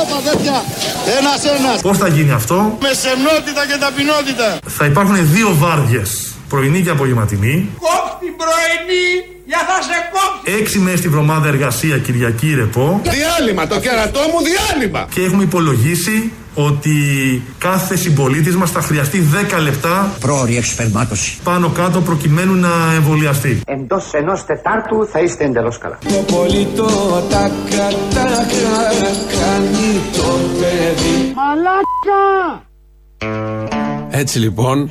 [0.00, 0.56] όπα τέτοια.
[1.18, 1.80] Ένας ένας.
[1.80, 4.58] Πώς θα γίνει αυτό, Με σεμνότητα και ταπεινότητα.
[4.78, 9.06] θα υπάρχουν δύο βάρδιες, πρωινή και απογευματινή, Κόψ' την πρωινή
[9.46, 10.60] για θα σε κόψει!
[10.62, 15.06] έξι μέρες τη βδομάδα εργασία, Κυριακή ρεπό Διάλειμμα, το κερατό μου διάλειμμα.
[15.14, 16.96] και έχουμε υπολογίσει ότι
[17.58, 19.22] κάθε συμπολίτης μας θα χρειαστεί
[19.58, 21.36] 10 λεπτά Πρόωρη εξπερμάτωση.
[21.44, 23.60] πάνω κάτω προκειμένου να εμβολιαστεί.
[23.66, 25.98] Εντός ενός τετάρτου θα είστε εντελώς καλά.
[26.08, 26.88] Το πολιτό
[27.30, 28.70] τα κατάκα
[29.38, 31.34] κάνει το παιδί
[34.10, 34.90] Έτσι λοιπόν.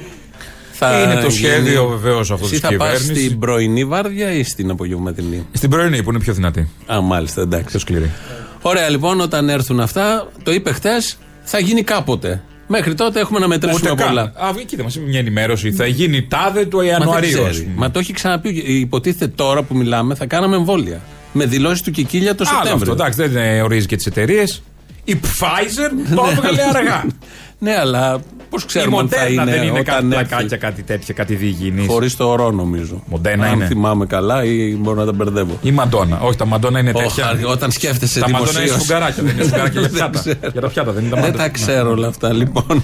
[0.76, 3.26] Θα Είναι το γίνει- σχέδιο βεβαίως αυτό Εσύ της θα πας κυβέρνησης.
[3.26, 6.70] στην πρωινή βάρδια ή στην απογευματινή; Στην πρωινή που είναι πιο δυνατή.
[6.94, 7.66] Α, μάλιστα, εντάξει.
[7.68, 8.12] Πιο σκληρή.
[8.62, 10.92] Ωραία, λοιπόν, όταν έρθουν αυτά, το είπε χτε,
[11.44, 12.44] θα γίνει κάποτε.
[12.68, 14.08] Μέχρι τότε έχουμε να μετρήσουμε Ούτε καν.
[14.08, 14.22] πολλά.
[14.22, 15.72] Α, κοίτα, μας είπε μια ενημέρωση.
[15.72, 17.44] Θα γίνει τάδε του Μα, δεν Ιανουαρίου.
[17.44, 17.64] ας ξέρει.
[17.64, 17.76] πούμε.
[17.78, 18.50] Μα το έχει ξαναπεί.
[18.66, 21.02] Υποτίθεται τώρα που μιλάμε θα κάναμε εμβόλια.
[21.32, 22.94] Με δηλώσεις του Κικίλια το Άλλο αυτό, Σεπτέμβριο.
[22.94, 24.64] εντάξει, δεν ε, ορίζει και τις εταιρείες.
[25.04, 27.06] Η Pfizer το έβγαλε αργά.
[27.64, 30.58] Ναι, αλλά πώς Η ξέρουμε αν θα Moderna είναι, δεν είναι κάτι όταν πλακάκια, έρθει.
[30.58, 31.88] κάτι τέτοια, κάτι διηγηνής.
[31.88, 33.04] Χωρίς το ορό νομίζω.
[33.06, 33.66] Μοντένα αν είναι.
[33.66, 35.58] θυμάμαι καλά ή μπορώ να τα μπερδεύω.
[35.62, 36.20] Η Μαντόνα.
[36.20, 37.48] Όχι, τα Μαντόνα είναι Όχι, τέτοια.
[37.48, 38.84] όταν σκέφτεσαι Τα Μαντόνα είναι δημοσίως.
[38.84, 40.20] σφουγγαράκια, δεν είναι σφουγγαράκια για Δεν πιάτα.
[40.20, 40.38] ξέρω.
[40.52, 41.44] Για τα πιάτα δεν είναι τα Δεν Μαντόνα.
[41.44, 42.34] τα ξέρω όλα αυτά.
[42.34, 42.84] Λοιπόν,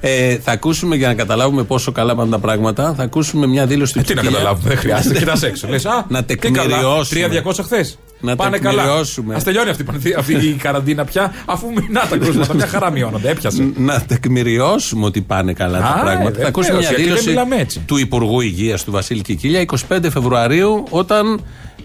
[0.00, 2.94] ε, θα ακούσουμε για να καταλάβουμε πόσο καλά πάνε τα πράγματα.
[2.96, 4.38] Θα ακούσουμε μια δήλωση του Ε, τι να Κικίλια.
[4.40, 5.18] καταλάβουμε, δεν χρειάζεται.
[5.24, 5.68] Κοιτάς έξω.
[5.68, 7.28] Λες, α, Να τι καλά, τεκμηριώσουμε.
[7.44, 7.98] 3-200 χθες.
[8.24, 8.76] Να Πάνε καλά.
[8.82, 9.34] τεκμηριώσουμε.
[9.34, 12.54] Α τελειώνει αυτή, η- αυτή η καραντίνα πια, αφού μηνά τα κρούσματα.
[12.54, 13.30] Μια χαρά μειώνονται.
[13.30, 13.68] Έπιασε.
[13.76, 16.18] να τεκμηριώσουμε ότι πάνε καλά τα Α, πράγματα.
[16.20, 17.80] ε, θα βεβαίως, ακούσουμε μια γιατί δεν δήλωση μιλάμε έτσι.
[17.86, 21.40] του Υπουργού Υγείας του Βασίλη Κικίλια 25 Φεβρουαρίου, όταν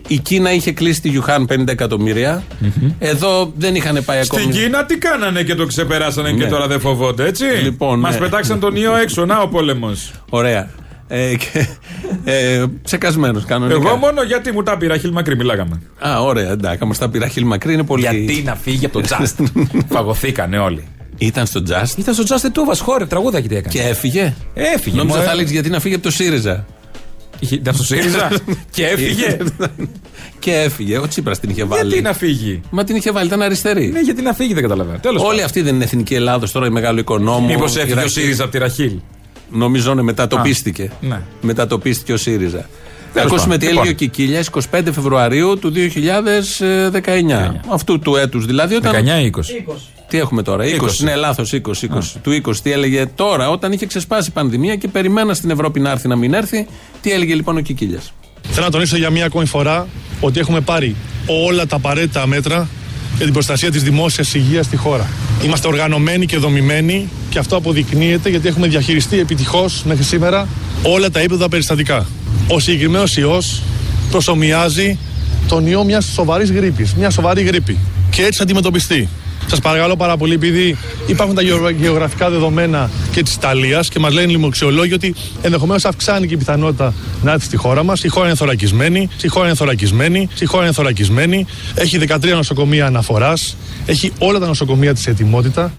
[0.07, 2.43] η Κίνα είχε κλείσει τη Γιουχάν 50 εκατομμύρια.
[2.99, 4.41] Εδώ δεν είχαν πάει ακόμη.
[4.41, 6.49] Στην Κίνα τι κάνανε και το ξεπεράσανε και Ναι.
[6.49, 8.19] τώρα δεν φοβόνται, έτσι; Λοιπόν, Μας ναι.
[8.19, 10.11] πετάξαν τον ιό έξω, να ο πόλεμος.
[10.29, 10.69] Ωραία.
[11.11, 11.67] Ε, και,
[12.23, 13.75] ε, ψεκασμένος κανονικά.
[13.87, 15.81] Εγώ μόνο γιατί μου τα πήρα, χιλ μακρύ, μιλάγαμε.
[16.07, 16.79] Α, ωραία, εντάξει.
[16.81, 18.01] Άμα στα πήρα χίλ μακρύ είναι πολύ.
[18.01, 19.45] Γιατί να φύγει από το Just.
[19.93, 20.83] Φαγωθήκανε όλοι.
[21.17, 23.73] Ήταν στο Just Ήταν στο Just Tuvas, χώρε, τραγούδα και τι έκανε.
[23.73, 24.33] και έφυγε.
[24.53, 24.97] Έφυγε.
[24.97, 25.33] Νόμιζα μου, θα ε.
[25.33, 26.65] έλεγε γιατί να φύγει από το ΣΥΡΙΖΑ.
[27.39, 28.31] Είχε- Ήταν στο ΣΥΡΙΖΑ
[28.75, 29.37] και έφυγε.
[30.39, 30.97] και έφυγε.
[30.97, 31.87] Ο Τσίπρας την είχε βάλει.
[31.87, 33.87] Γιατί να φύγει; Μα την είχε βάλει, ήταν αριστερή.
[33.87, 34.99] Ναι, γιατί να φύγει, δεν καταλαβαίνω.
[34.99, 37.47] Τέλος Όλοι αυτοί δεν είναι εθνική Ελλάδο τώρα, η μεγάλο οικονόμο.
[37.47, 38.09] Μήπως έφυγε ο Ιρακή.
[38.11, 38.91] ΣΥΡΙΖΑ από τη Ραχίλ;
[39.51, 40.91] Νομίζω ναι, μετατοπίστηκε.
[41.01, 41.21] ναι.
[41.41, 42.57] Μετατοπίστηκε ο ΣΥΡΙΖΑ.
[42.59, 43.59] Θα Τέλος ακούσουμε πάντων.
[43.59, 43.83] τι Λοιπόν.
[43.87, 47.55] έλεγε ο Κικίλιας 25 Φεβρουαρίου του 2019.
[47.71, 48.75] Αυτού του έτους δηλαδή.
[48.75, 48.93] Όταν...
[48.93, 49.41] 19 ή 20.
[50.07, 50.67] Τι έχουμε τώρα, 20.
[50.67, 50.89] 20.
[50.97, 51.57] Ναι, λάθος, 20.
[51.57, 51.63] 20.
[52.21, 52.55] Του 20.
[52.63, 56.15] Τι έλεγε τώρα, όταν είχε ξεσπάσει η πανδημία και περιμένα στην Ευρώπη να έρθει να
[56.15, 56.67] μην έρθει.
[57.01, 58.13] Τι έλεγε λοιπόν ο Κικίλιας;
[58.49, 59.87] Θέλω να τονίσω για μία ακόμη φορά
[60.19, 60.95] ότι έχουμε πάρει
[61.45, 62.67] όλα τα απαραίτητα μέτρα
[63.19, 65.09] για την προστασία της δημόσιας υγείας στη χώρα.
[65.43, 70.47] Είμαστε οργανωμένοι και δομημένοι και αυτό αποδεικνύεται γιατί έχουμε διαχειριστεί επιτυχώς μέχρι σήμερα
[70.83, 72.07] όλα τα ύπεδα περιστατικά.
[72.47, 73.61] Ο συγκεκριμένος ιός
[74.11, 74.97] προσωμιάζει
[75.47, 77.77] τον ιό μιας σοβαρής γρήπης, μια σοβαρή γρήπη
[78.09, 79.09] και έτσι θα αντιμετωπιστεί.
[79.49, 84.13] Σας παρακαλώ πάρα πολύ, επειδή υπάρχουν τα γεω- γεωγραφικά δεδομένα και της Ιταλίας και μας
[84.13, 88.03] λένε οι λοιμοξιολόγοι ότι ενδεχομένως αυξάνει και η πιθανότητα να έρθει στη χώρα μας.
[88.03, 91.45] Η χώρα είναι θωρακισμένη, η χώρα είναι θωρακισμένη, η χώρα είναι θωρακισμένη.
[91.75, 95.71] Έχει 13 νοσοκομεία αναφοράς, έχει όλα τα νοσοκομεία της ετοιμότητα.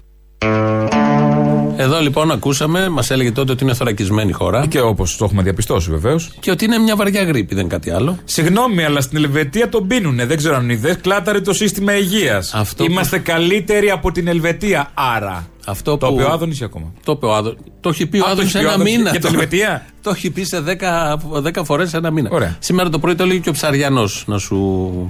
[1.81, 4.67] Εδώ λοιπόν ακούσαμε, μας έλεγε τότε ότι είναι θωρακισμένη η χώρα.
[4.67, 6.31] Και όπως το έχουμε διαπιστώσει βεβαίως.
[6.39, 8.17] Και ότι είναι μια βαριά γρήπη, δεν κάτι άλλο.
[8.23, 10.25] Συγγνώμη, αλλά στην Ελβετία τον πίνουνε.
[10.25, 10.95] Δεν ξέρω αν είδες.
[11.01, 12.55] Κλάταρε το σύστημα υγείας.
[12.89, 13.23] Είμαστε που...
[13.25, 14.91] καλύτεροι από την Ελβετία.
[14.93, 15.47] Άρα.
[15.65, 16.13] Αυτό το που...
[16.13, 17.57] είπε ο Άδωνης ακόμα; Το είπε ο Άδωνη.
[17.79, 19.09] Το έχει πει ο Άδωνης σε ένα μήνα.
[19.09, 20.63] Για την Ελβετία; το έχει πει σε
[21.53, 22.29] 10, 10 φορές σε ένα μήνα.
[22.31, 22.55] Ωραία.
[22.59, 24.57] Σήμερα το πρωί το έλεγε και ο Ψαριανός, να σου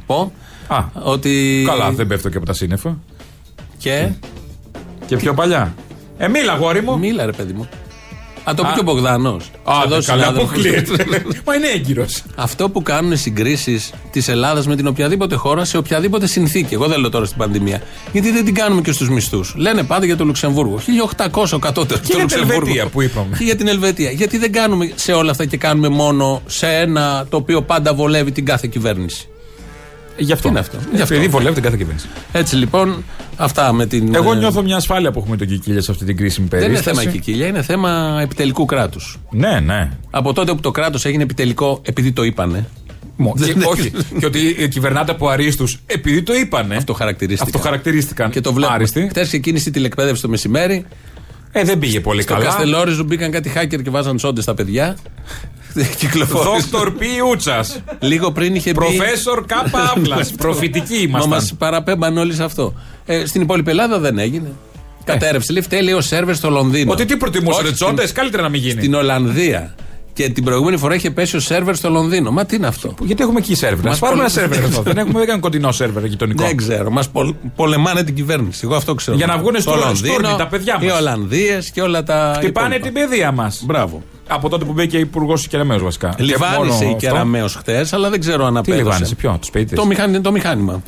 [0.05, 0.31] πω.
[0.67, 1.63] Α, ότι...
[1.65, 2.97] Καλά, δεν πέφτω και από τα σύννεφα.
[3.77, 4.09] Και;
[5.05, 5.73] Και πιο παλιά.
[6.23, 6.99] Ε, μίλα, γόρι μου.
[6.99, 7.69] Μίλα, ρε παιδί μου.
[8.43, 9.51] Α, το πει και ο Μπογδάνος.
[9.63, 11.05] Α, δεν καλά, αποκλείεται.
[11.45, 12.23] Μα είναι έγκυρος.
[12.35, 16.73] Αυτό που κάνουν συγκρίσεις της Ελλάδας με την οποιαδήποτε χώρα σε οποιαδήποτε συνθήκη.
[16.73, 17.81] Εγώ δεν λέω τώρα στην πανδημία.
[18.11, 19.53] Γιατί δεν την κάνουμε και στους μισθούς.
[19.57, 20.79] Λένε πάντα για το Λουξεμβούργο.
[21.31, 23.35] 1800 κατώτερο και για την Ελβετία που είπαμε.
[23.37, 24.11] Και για την Ελβετία.
[24.11, 28.31] Γιατί δεν κάνουμε σε όλα αυτά και κάνουμε μόνο σε ένα το οποίο πάντα βολεύει
[28.31, 29.30] την κάθε κυβέρνηση.
[30.23, 30.47] Γι' αυτό.
[30.47, 31.13] Είναι αυτό; Γι αυτό.
[31.13, 32.07] Επειδή βολεύει την κάθε κυβέρνηση.
[32.31, 33.03] Έτσι λοιπόν,
[33.35, 34.15] αυτά με την.
[34.15, 36.83] Εγώ νιώθω μια ασφάλεια που έχουμε τον Κικίλια σε αυτή την κρίσιμη περίπτωση.
[36.83, 39.19] Δεν είναι θέμα Κικίλια, είναι θέμα επιτελικού κράτους.
[39.31, 39.91] Ναι, ναι.
[40.09, 42.67] Από τότε που το κράτος έγινε επιτελικό, επειδή το είπανε.
[43.45, 43.91] Και, όχι.
[44.19, 46.75] και ότι κυβερνάτε από αρίστους επειδή το είπανε.
[46.75, 47.47] Αυτό χαρακτηρίστηκαν.
[47.47, 48.31] Αυτό χαρακτηρίστηκαν.
[48.31, 48.73] Και το βλέπω.
[49.09, 50.85] Χθες ξεκίνησε η τηλεκπαίδευση το μεσημέρι.
[51.51, 52.45] Ε, δεν πήγε πολύ Στο καλά.
[52.45, 54.97] Στο Καστελόριζο μπήκαν κάτι hacker και βάζαν σόντες στα παιδιά.
[56.43, 57.01] Δόκτωρ Π.
[57.29, 57.81] Ούτσας.
[57.99, 58.75] Λίγο πριν είχε πει.
[58.75, 59.51] Προφέσορ Κ.
[59.95, 60.27] Αύλα.
[60.37, 61.29] Προφητική ήμασταν.
[61.29, 62.73] Μας παραπέμπαν όλοι σε αυτό.
[63.05, 64.51] Ε, στην υπόλοιπη Ελλάδα δεν έγινε.
[65.03, 65.51] Κατέρευσε.
[65.51, 66.91] Λέει φταίει ο σερβερ στο Λονδίνο.
[66.91, 68.81] Ότι τι προτιμούσε, τσόντε, καλύτερα να μην γίνει.
[68.81, 69.75] Στην Ολλανδία.
[70.13, 72.31] Και την προηγούμενη φορά είχε πέσει ο σερβερ στο Λονδίνο.
[72.31, 74.81] Μα τι είναι αυτό; Γιατί έχουμε εκεί σερβερ; Μας πάρουμε ένα σερβερ εδώ.
[74.93, 76.43] δεν έχουμε καν κοντινό σερβερ γειτονικό.
[76.43, 76.91] Δεν ξέρω.
[76.91, 78.61] Μας πολ, πολεμάνε την κυβέρνηση.
[78.63, 79.17] Εγώ αυτό ξέρω.
[79.17, 80.83] Για να βγουν στο Λονδίνο τα παιδιά μας.
[80.83, 82.33] Οι Ολλανδίες και όλα τα.
[82.37, 83.63] Χτυπάνε την παιδεία μας.
[83.65, 84.03] Μπράβο.
[84.27, 86.15] Από τότε που μπήκε υπουργός Κεραμαίο βασικά.
[86.17, 88.81] Λιβάνισε η Κεραμαίο χτε, αλλά δεν ξέρω αν απέδωσε.
[88.81, 89.75] Τι λιβάνισε, ποιο, τους σπίτι.
[89.75, 90.81] Το, μηχάνη, το μηχάνημα.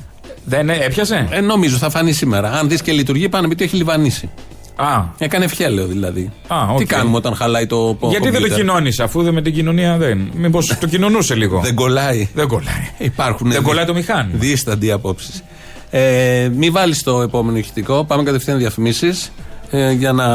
[0.45, 2.51] Δεν έπιασε; Ε, νομίζω θα φανεί σήμερα.
[2.51, 4.29] Αν δεις και λειτουργεί, πάνε πει ότι έχει λιβανίσει.
[4.75, 5.03] Α.
[5.17, 6.31] Έκανε ευχέλαιο δηλαδή.
[6.47, 6.77] Α, okay.
[6.77, 8.17] Τι κάνουμε όταν χαλάει το πόδι.
[8.17, 10.31] Γιατί δεν το κοινώνεις, αφού δεν με την κοινωνία δεν.
[10.33, 11.59] Μήπως το κοινωνούσε λίγο.
[11.59, 12.29] δεν κολλάει.
[12.33, 12.91] Δεν κολλάει.
[12.97, 14.37] Υπάρχουν δεν κολλάει το μηχάνημα.
[14.39, 15.43] Δίστανται απόψεις.
[15.89, 18.03] Ε, μη βάλεις το επόμενο ηχητικό.
[18.03, 19.31] Πάμε κατευθείαν διαφημίσεις
[19.69, 20.25] ε, για να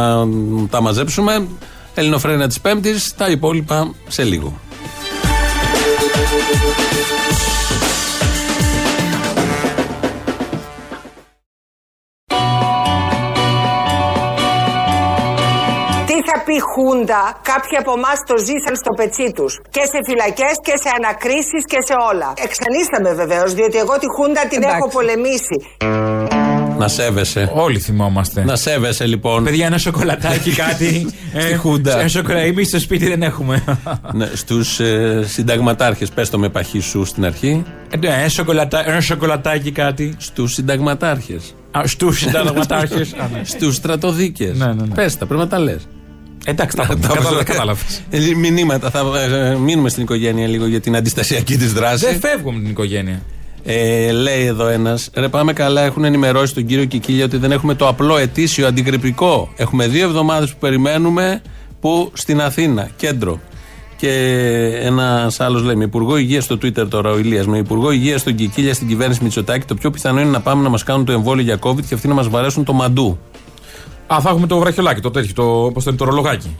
[0.71, 1.47] τα μαζέψουμε.
[1.95, 3.15] Ελληνοφρένα της Πέμπτης.
[3.15, 4.61] Τα υπόλοιπα σε λίγο.
[16.49, 19.53] Πει Χούντα, κάποιοι από εμάς το ζήσαν στο πετσί τους.
[19.75, 22.29] Και σε φυλακές και σε ανακρίσεις και σε όλα.
[22.47, 25.57] Εξανίσταμε βεβαίως, διότι εγώ τη Χούντα την έχω πολεμήσει.
[26.83, 27.43] Να σέβεσαι.
[27.55, 28.45] Όλοι θυμόμαστε.
[28.45, 29.45] Να σέβεσαι λοιπόν.
[29.45, 30.91] Παιδιά, ένα σοκολατάκι κάτι.
[31.43, 31.99] Στη Χούντα.
[31.99, 32.49] Ένα σοκολατάκι.
[32.49, 33.65] Εμείς στο σπίτι δεν έχουμε.
[34.19, 37.65] ναι, Στους ε, συνταγματάρχες, πες το με παχύ σου στην αρχή.
[37.91, 38.89] Ε, ναι, ένα, σοκολατα...
[38.89, 40.15] ένα σοκολατάκι κάτι.
[40.19, 41.55] Στους συνταγματάρχες.
[41.85, 43.15] Στους συνταγματάρχες.
[43.53, 44.59] Στους στρατοδίκες.
[44.59, 44.95] Ναι, ναι, ναι.
[44.95, 45.89] Πες τα, πρέπει να τα λες.
[46.45, 46.97] Εντάξει, τα
[47.45, 48.03] κατάλαβες.
[48.37, 48.91] Μηνύματα.
[48.91, 49.05] Θα
[49.59, 52.05] μείνουμε στην οικογένεια λίγο για την αντιστασιακή της δράση.
[52.05, 53.23] Δεν φεύγουμε την οικογένεια.
[53.65, 57.75] Ε, λέει εδώ ένας, ρε πάμε καλά, έχουν ενημερώσει τον κύριο Κικίλια ότι δεν έχουμε
[57.75, 59.53] το απλό ετήσιο αντικρυπικό.
[59.57, 61.43] Έχουμε δύο εβδομάδες που περιμένουμε
[61.81, 63.41] που στην Αθήνα, κέντρο.
[63.97, 64.11] Και
[64.83, 68.35] ένας άλλος λέει: Με υπουργό υγείας στο Twitter τώρα, ο Ηλίας, με υπουργό υγείας στον
[68.35, 71.43] Κικίλια στην κυβέρνηση Μητσοτάκη, το πιο πιθανό είναι να πάμε να μας κάνουν το εμβόλιο
[71.43, 73.19] για COVID και αυτοί να μας βαρέσουν το μαντού.
[74.15, 76.57] Α, θα έχουμε το βραχιολάκι, το τέτοιο, το, πώς το είναι, το ρολογάκι.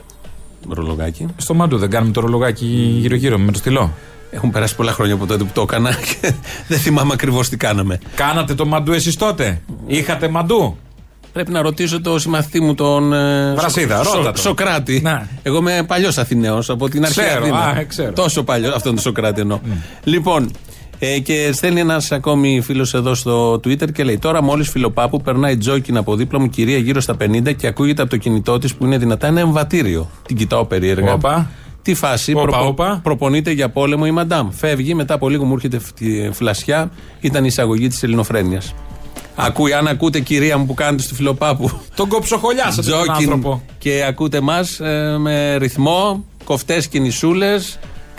[0.69, 1.25] Ρολογάκι.
[1.37, 2.65] Στο μαντού δεν κάνουμε το ρολογάκι
[2.99, 3.93] γύρω-γύρω με το στυλό.
[4.31, 6.33] Έχουν περάσει πολλά χρόνια από τότε που το έκανα και
[6.67, 7.99] δεν θυμάμαι ακριβώς τι κάναμε.
[8.15, 10.77] Κάνατε το μαντού εσείς τότε; Είχατε μαντού.
[11.33, 13.09] Πρέπει να ρωτήσω το συμμαθητή μου τον.
[13.55, 14.41] Βρασίδα, Σο, ρώτα το.
[14.41, 15.01] Σοκράτη.
[15.03, 15.27] Να.
[15.43, 17.19] Εγώ είμαι παλιός Αθηναίος από την αρχή.
[17.19, 17.57] Ξέρω, Αθήνα.
[17.57, 18.11] α, ξέρω.
[18.13, 19.59] Τόσο παλιό, αυτόν τον Σοκράτη εννοώ.
[20.03, 20.51] Λοιπόν,
[20.99, 25.57] ε, και στέλνει ένας ακόμη φίλος εδώ στο Twitter και λέει: Τώρα, μόλις φιλοπάπου περνάει
[25.57, 28.85] τζόκιν από δίπλα μου κυρία γύρω στα 50 και ακούγεται από το κινητό της που
[28.85, 30.09] είναι δυνατά ένα εμβατήριο.
[30.27, 31.13] Την κοιτάω περίεργα.
[31.13, 31.49] Όπα.
[31.81, 32.99] Τι φάση, Όπα, προπο- όπα.
[33.03, 34.49] προπονείται για πόλεμο η Μαντάμ.
[34.51, 36.91] Φεύγει, μετά από λίγο μου έρχεται φ- φλασιά.
[37.19, 38.73] Ήταν η εισαγωγή της ελληνοφρένειας.
[39.35, 41.69] Ακούει, αν ακούτε κυρία μου που κάνετε στο φιλοπάπου.
[41.95, 43.61] Τον κοψοχολιάσατε τον άνθρωπο.
[43.77, 44.59] Και ακούτε εμά
[45.17, 47.55] με ρυθμό, κοφτές κινησούλε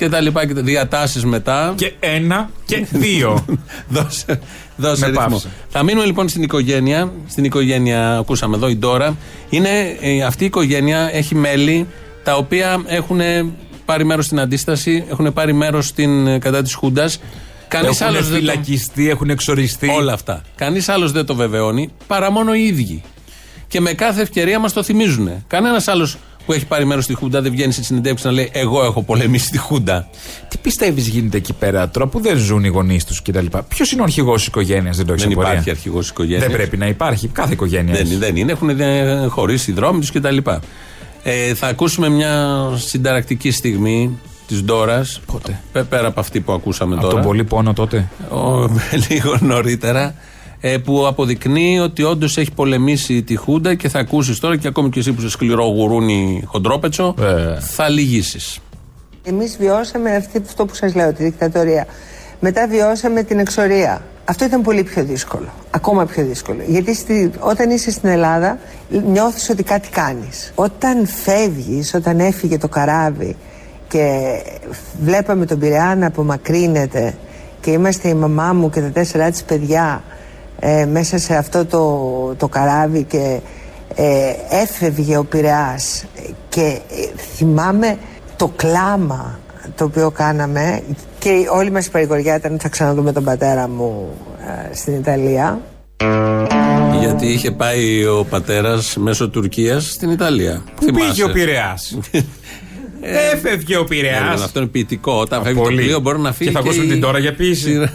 [0.01, 1.73] και τα λοιπά και τα διατάσεις μετά.
[1.77, 3.45] Και ένα και δύο.
[3.95, 4.41] δώσε
[4.77, 5.27] δώσε Με ρυθμό.
[5.29, 5.49] πάυσε.
[5.69, 7.13] Θα μείνουμε λοιπόν στην οικογένεια.
[7.29, 9.17] Στην οικογένεια, ακούσαμε εδώ η Ντόρα.
[9.51, 9.69] Είναι,
[10.01, 11.87] ε, αυτή η οικογένεια έχει μέλη
[12.23, 13.21] τα οποία έχουν
[13.85, 15.93] πάρει μέρος στην αντίσταση, έχουν πάρει μέρος
[16.39, 17.21] κατά της Χούντας.
[17.69, 18.39] Κανείς Έχουν άλλος δεν το...
[18.39, 19.89] φυλακιστεί, έχουν εξοριστεί.
[19.89, 20.43] Όλα αυτά.
[20.57, 23.03] Κανείς άλλος δεν το βεβαιώνει παρά μόνο οι ίδιοι.
[23.69, 25.45] Και με κάθε ευκαιρία μας το θυμίζουν.
[25.47, 28.85] Κανένας άλλος που έχει πάρει μέρος στη Χούντα δεν βγαίνει σε συνεντεύξεις να λέει Εγώ
[28.85, 30.09] έχω πολεμήσει τη Χούντα.
[30.49, 33.47] Τι πιστεύεις γίνεται εκεί πέρα τώρα που δεν ζουν οι γονείς τους κτλ.
[33.69, 36.43] Ποιος είναι ο αρχηγός της οικογένειας, δεν το έχεις Δεν υπάρχει αρχηγός οικογένειας.
[36.43, 37.29] Δεν πρέπει να υπάρχει.
[37.29, 37.95] Κάθε οικογένεια.
[37.95, 38.53] Δεν, δεν είναι.
[38.53, 38.71] Έχουν
[39.29, 40.37] χωρίσει οι δρόμοι τους κτλ.
[41.23, 45.21] Ε, θα ακούσουμε μια συνταρακτική στιγμή της Ντόρας.
[45.27, 47.15] Πότε; Πέρα από αυτή που ακούσαμε από τώρα.
[47.15, 48.69] τον πολύ πόνο τότε; Ο,
[49.09, 50.15] λίγο νωρίτερα.
[50.61, 54.89] Ε, που αποδεικνύει ότι όντως έχει πολεμήσει τη Χούντα και θα ακούσεις τώρα και ακόμη
[54.91, 57.61] και εσύ που είσαι σκληρό γουρούνι χοντρόπετσο, Ε.
[57.61, 58.59] θα λυγίσεις.
[59.23, 61.87] Εμείς βιώσαμε αυτή, αυτό που σας λέω, τη δικτατορία.
[62.41, 64.03] Μετά βιώσαμε την εξορία.
[64.25, 65.49] Αυτό ήταν πολύ πιο δύσκολο.
[65.71, 66.59] Ακόμα πιο δύσκολο.
[66.67, 68.59] Γιατί στη, όταν είσαι στην Ελλάδα
[69.07, 70.53] νιώθεις ότι κάτι κάνεις.
[70.55, 73.37] Όταν φεύγεις, όταν έφυγε το καράβι
[73.89, 74.21] και
[75.05, 77.15] βλέπαμε τον Πειραιά να απομακρύνεται
[77.61, 80.03] και είμαστε η μαμά μου και τα τέσσερα της παιδιά
[80.61, 83.41] ε, μέσα σε αυτό το, το καράβι και
[83.95, 86.05] ε, έφευγε ο Πειραιάς
[86.49, 87.99] και ε, θυμάμαι
[88.37, 89.39] το κλάμα
[89.77, 90.83] το οποίο κάναμε
[91.19, 94.09] και όλη μας η παρηγοριά ήταν ότι θα ξαναδούμε τον πατέρα μου
[94.71, 95.61] ε, στην Ιταλία.
[97.01, 100.65] Γιατί είχε πάει ο πατέρας μέσω Τουρκίας στην Ιταλία.
[100.75, 101.99] Πού πήγε ο Πειραιάς;
[103.33, 104.43] Έφευγε ο Πειραιάς.
[104.43, 105.13] αυτό είναι ποιητικό.
[105.13, 106.51] Όταν φεύγει το πλοίο μπορεί να φύγει.
[106.51, 107.91] Και θα ακούσουμε την τώρα για ποιήση.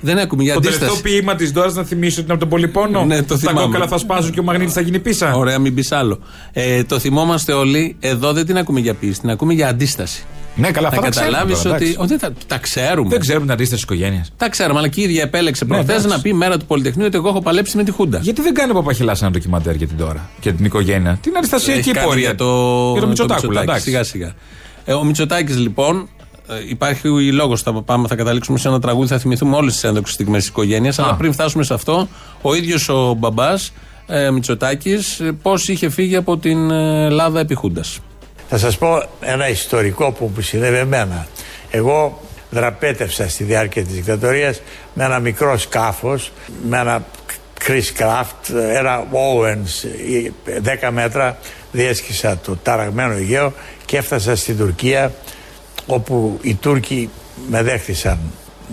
[0.00, 0.80] Δεν έχουμε για Το αντίσταση.
[0.84, 3.04] τελευταίο ποίημα της Δώρα να θυμίσω ότι είναι από τον Πολυπόνο.
[3.04, 3.60] Ναι, το Τα θυμάμαι.
[3.60, 5.34] κόκκαλα θα σπάζουν και ο μαγνήτης θα γίνει πίσα.
[5.34, 6.18] Ωραία, μην πεις άλλο.
[6.52, 7.96] Ε, το θυμόμαστε όλοι.
[8.00, 10.22] Εδώ δεν την ακούμε για ποιήση, την ακούμε για αντίσταση.
[10.54, 11.84] Ναι, καλά, να αυτά τα ξέρουμε καταλάβεις τώρα, ότι.
[11.84, 12.12] εντάξει.
[12.14, 13.08] ότι τα, τα ξέρουμε.
[13.08, 14.32] Δεν ξέρουμε την αντίσταση της οικογένειας.
[14.36, 16.16] Τα ξέρουμε, αλλά και η ίδια επέλεξε Ναι, προχθές εντάξει.
[16.16, 18.18] να πει μέρα του Πολυτεχνείου ότι εγώ έχω παλέψει με τη Χούντα.
[18.22, 21.78] Γιατί δεν κάνει ο Παπαχιλά ένα ντοκιμαντέρ για την τώρα και την οικογένεια; Την αντιστασιακή
[21.80, 22.22] Έχει κάνει πορεία.
[22.22, 22.44] Για το,
[22.92, 23.84] για το Μητσοτάκουλα, Μητσοτάκη, εντάξει.
[23.84, 24.34] Σιγά σιγά.
[24.84, 26.08] Ε, ο Μητσοτάκης λοιπόν.
[26.48, 30.14] Ε, Υπάρχει λόγος, θα πάμε, θα καταλήξουμε σε ένα τραγούδι, θα θυμηθούμε όλες τις ένδοξες
[30.14, 30.98] στιγμές της οικογένειας.
[30.98, 32.08] Αλλά πριν φτάσουμε σε αυτό,
[32.42, 33.72] ο ίδιος ο μπαμπάς
[34.06, 37.98] ε, Μητσοτάκης, πώς είχε φύγει από την ε, Ελλάδα επί Χούντας.
[38.48, 41.26] Θα σας πω ένα ιστορικό που μου συνέβη εμένα.
[41.70, 44.60] Εγώ δραπέτευσα στη διάρκεια της δικτατορίας
[44.94, 46.32] με ένα μικρό σκάφος,
[46.68, 47.04] με ένα
[47.66, 49.88] Chris Craft, ένα Owens,
[50.86, 51.38] 10 μέτρα,
[51.72, 53.52] διέσχισα το ταραγμένο Αιγαίο
[53.84, 55.12] και έφτασα στην Τουρκία
[55.90, 57.10] όπου οι Τούρκοι
[57.50, 58.18] με δέχτησαν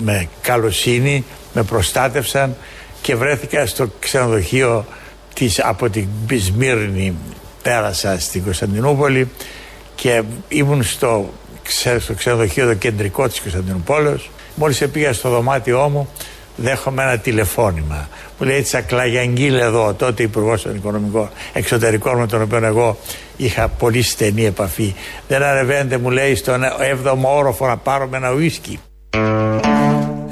[0.03, 1.23] με καλοσύνη,
[1.53, 2.55] με προστάτευσαν
[3.01, 4.85] και βρέθηκα στο ξενοδοχείο
[5.33, 7.15] της, από την Σμύρνη
[7.61, 9.29] πέρασα στην Κωνσταντινούπολη
[9.95, 14.29] και ήμουν στο, ξε- στο ξενοδοχείο το κεντρικό της Κωνσταντινούπολης.
[14.55, 16.09] Μόλις πήγα στο δωμάτιό μου
[16.55, 22.65] δέχομαι ένα τηλεφώνημα μου λέει Τσακλαγιαγγίλ εδώ τότε υπουργός των Οικονομικών Εξωτερικών με τον οποίο
[22.65, 22.97] εγώ
[23.37, 24.95] είχα πολύ στενή επαφή
[25.27, 26.61] δεν ανεβαίνετε μου λέει στον
[27.03, 28.79] 7ο όροφο να πάρουμε ένα ουίσκι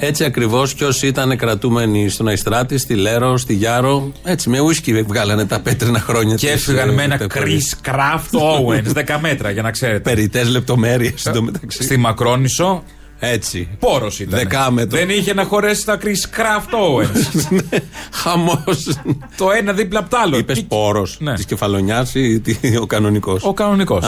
[0.05, 5.01] Έτσι ακριβώς κι όσοι ήταν κρατούμενοι στον Αϊστράτη, στη Λέρο, στη Γιάρο, έτσι με ουίσκι
[5.01, 7.75] βγάλανε τα πέτρινα χρόνια Και της, έφυγαν ε, με ένα δικτατορίας.
[7.83, 9.99] Chris Craft Owens, 10 μέτρα για να ξέρετε.
[9.99, 11.83] Περιτέ λεπτομέρειες εντωμεταξύ.
[11.83, 12.83] Στη Μακρόνισο.
[13.25, 13.67] Έτσι.
[13.79, 14.39] Πόρος ήταν.
[14.39, 14.99] Δεκάμετρο.
[14.99, 17.57] Δεν είχε να χωρέσει τα Chris Craft Owens.
[18.11, 18.97] Χαμός.
[19.37, 20.37] το ένα δίπλα απ' το άλλο.
[20.37, 24.05] Είπες πόρος της κεφαλονιάς ή τι- ο κανονικός; Ο κανονικός.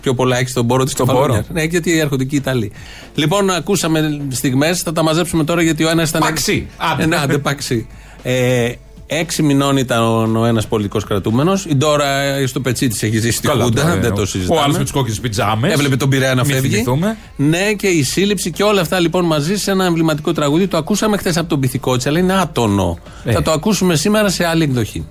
[0.00, 1.46] Πιο πολλά έχεις στον πόρο της κεφαλονιάς.
[1.52, 2.72] Ναι, γιατί έρχονται και οι Ιταλοί.
[3.14, 6.20] Λοιπόν, ακούσαμε στιγμές, θα τα μαζέψουμε τώρα γιατί ο ένας ήταν.
[6.20, 6.66] Παξί.
[6.76, 7.02] Άντε.
[7.02, 7.86] Ε, ναι, άντε, παξί.
[9.06, 11.64] Ε, Έξι μηνών ήταν ο ένας πολιτικός κρατούμενος.
[11.64, 13.82] Η Ντόρα ε, στο πετσί της έχει ζήσει στη Καλά, Χούντα.
[13.82, 14.60] τώρα, Δεν ο- το συζητάμε.
[14.60, 15.72] ο άλλος με τις κόκκινες πιτζάμες.
[15.72, 16.68] Έβλεπε τον Πειραιά να Μην φεύγει.
[16.70, 17.16] θυμηθούμε.
[17.36, 20.66] Ναι, και η σύλληψη και όλα αυτά λοιπόν μαζί σε ένα εμβληματικό τραγούδι.
[20.66, 22.98] Το ακούσαμε χθες από τον Πυθικότσα, αλλά είναι άτονο.
[23.24, 23.32] Ε.
[23.32, 25.06] Θα το ακούσουμε σήμερα σε άλλη εκδοχή.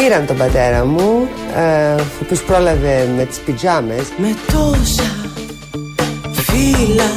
[0.00, 4.02] Πήραν τον πατέρα μου, ε, ο οποίος πρόλαβε με τις πιτζάμες.
[4.16, 5.14] Με τόσα
[6.32, 7.10] φύλλα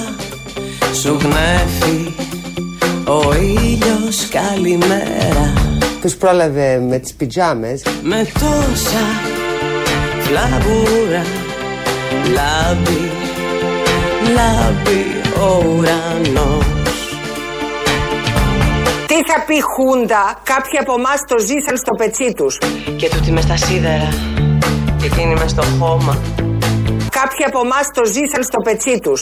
[0.94, 2.14] σου γνέφει
[3.06, 7.82] ο ήλιος καλημέρα Ο οποίος πρόλαβε με τις πιτζάμες.
[8.02, 9.06] Με τόσα
[10.20, 11.26] φλαβούρα
[12.34, 13.12] λάμπει,
[14.36, 15.06] λάμπει
[15.40, 16.73] ο ουρανός
[19.14, 22.58] Τι θα πει Χούντα, κάποιοι από εμάς το ζήσαν στο πετσί τους.
[23.00, 24.10] Και τούτη μες στα σίδερα
[25.00, 26.14] και εκείνη μες στο χώμα
[27.20, 29.22] Κάποιοι από εμάς το ζήσαν στο πετσί τους.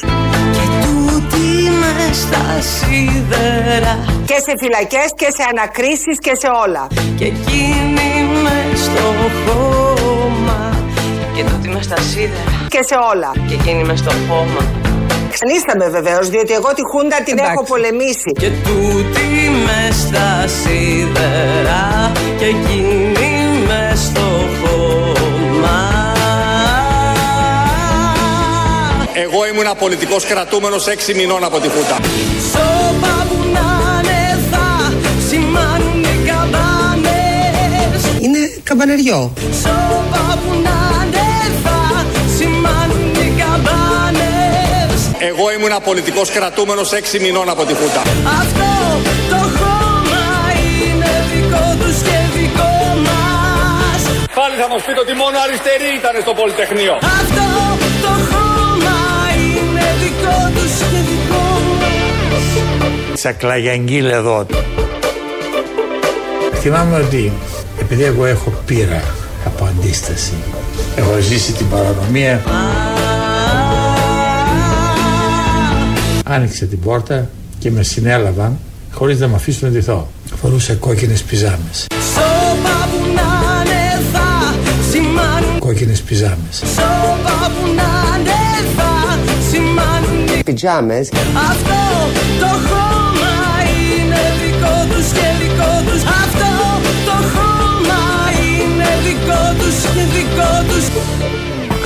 [0.56, 1.48] Και τούτη
[1.82, 3.94] μες στα σίδερα
[4.30, 6.84] Και σε φυλακές και σε ανακρίσεις και σε όλα.
[7.18, 8.12] Και εκείνη
[8.44, 9.08] μες στο
[9.44, 10.60] χώμα
[11.36, 13.32] Και τούτη μες στα σίδερα Και σε όλα.
[13.48, 14.81] Και εκείνη μες στο χώμα
[15.32, 18.32] Ξενίσταμε βεβαίως, διότι εγώ τη Χούντα την έχω πολεμήσει.
[18.40, 19.28] Και τούτη
[19.66, 23.30] μες στα σίδερα Και εκείνη
[23.68, 24.28] μες στο
[24.62, 25.80] χώμα
[29.14, 31.98] Εγώ ήμουν πολιτικός κρατούμενος 6 μηνών από τη Χούτα.
[32.52, 34.94] Σώπα που να είναι θα
[35.30, 39.34] σημάνουν οι καμπάνες Είναι καμπανεριό.
[39.62, 40.71] Σώπα που να
[45.30, 48.02] Εγώ ήμουν πολιτικός κρατούμενος 6 μηνών από τη Χούτα.
[48.42, 48.70] Αυτό
[49.34, 50.26] το χώμα
[50.78, 52.74] είναι δικό τους και δικό
[53.08, 54.02] μας
[54.40, 56.94] Πάλι θα μας πείτε ότι μόνο αριστεροί ήταν στο Πολυτεχνείο.
[57.20, 57.48] Αυτό
[58.06, 59.00] το χώμα
[59.46, 61.48] είναι δικό τους και δικό
[61.80, 62.46] μας
[63.14, 64.46] Τσακλαγιαγγίλ εδώ.
[66.62, 67.32] Θυμάμαι ότι
[67.82, 69.02] επειδή εγώ έχω πείρα
[69.46, 70.34] από αντίσταση,
[70.96, 72.42] έχω ζήσει την παρανομία,
[76.32, 78.58] άνοιξε την πόρτα και με συνέλαβαν
[78.94, 80.08] χωρίς να με αφήσουν να ντυθώ.
[80.42, 81.88] Φορούσα κόκκινες πιζάμες.
[82.14, 83.30] Σώπα που να
[83.62, 84.56] είναι θα
[84.92, 86.56] σημάνουν Κόκκινες πιζάμες.
[86.76, 88.42] Σώπα που να είναι
[88.78, 88.92] θα
[89.50, 91.10] σημάνουν οι Πιτζάμες.
[91.52, 91.82] Αυτό
[92.42, 93.36] το χώμα
[93.84, 96.52] είναι δικό τους και δικό τους Αυτό
[97.08, 98.02] το χώμα
[98.44, 100.86] είναι δικό τους και δικό τους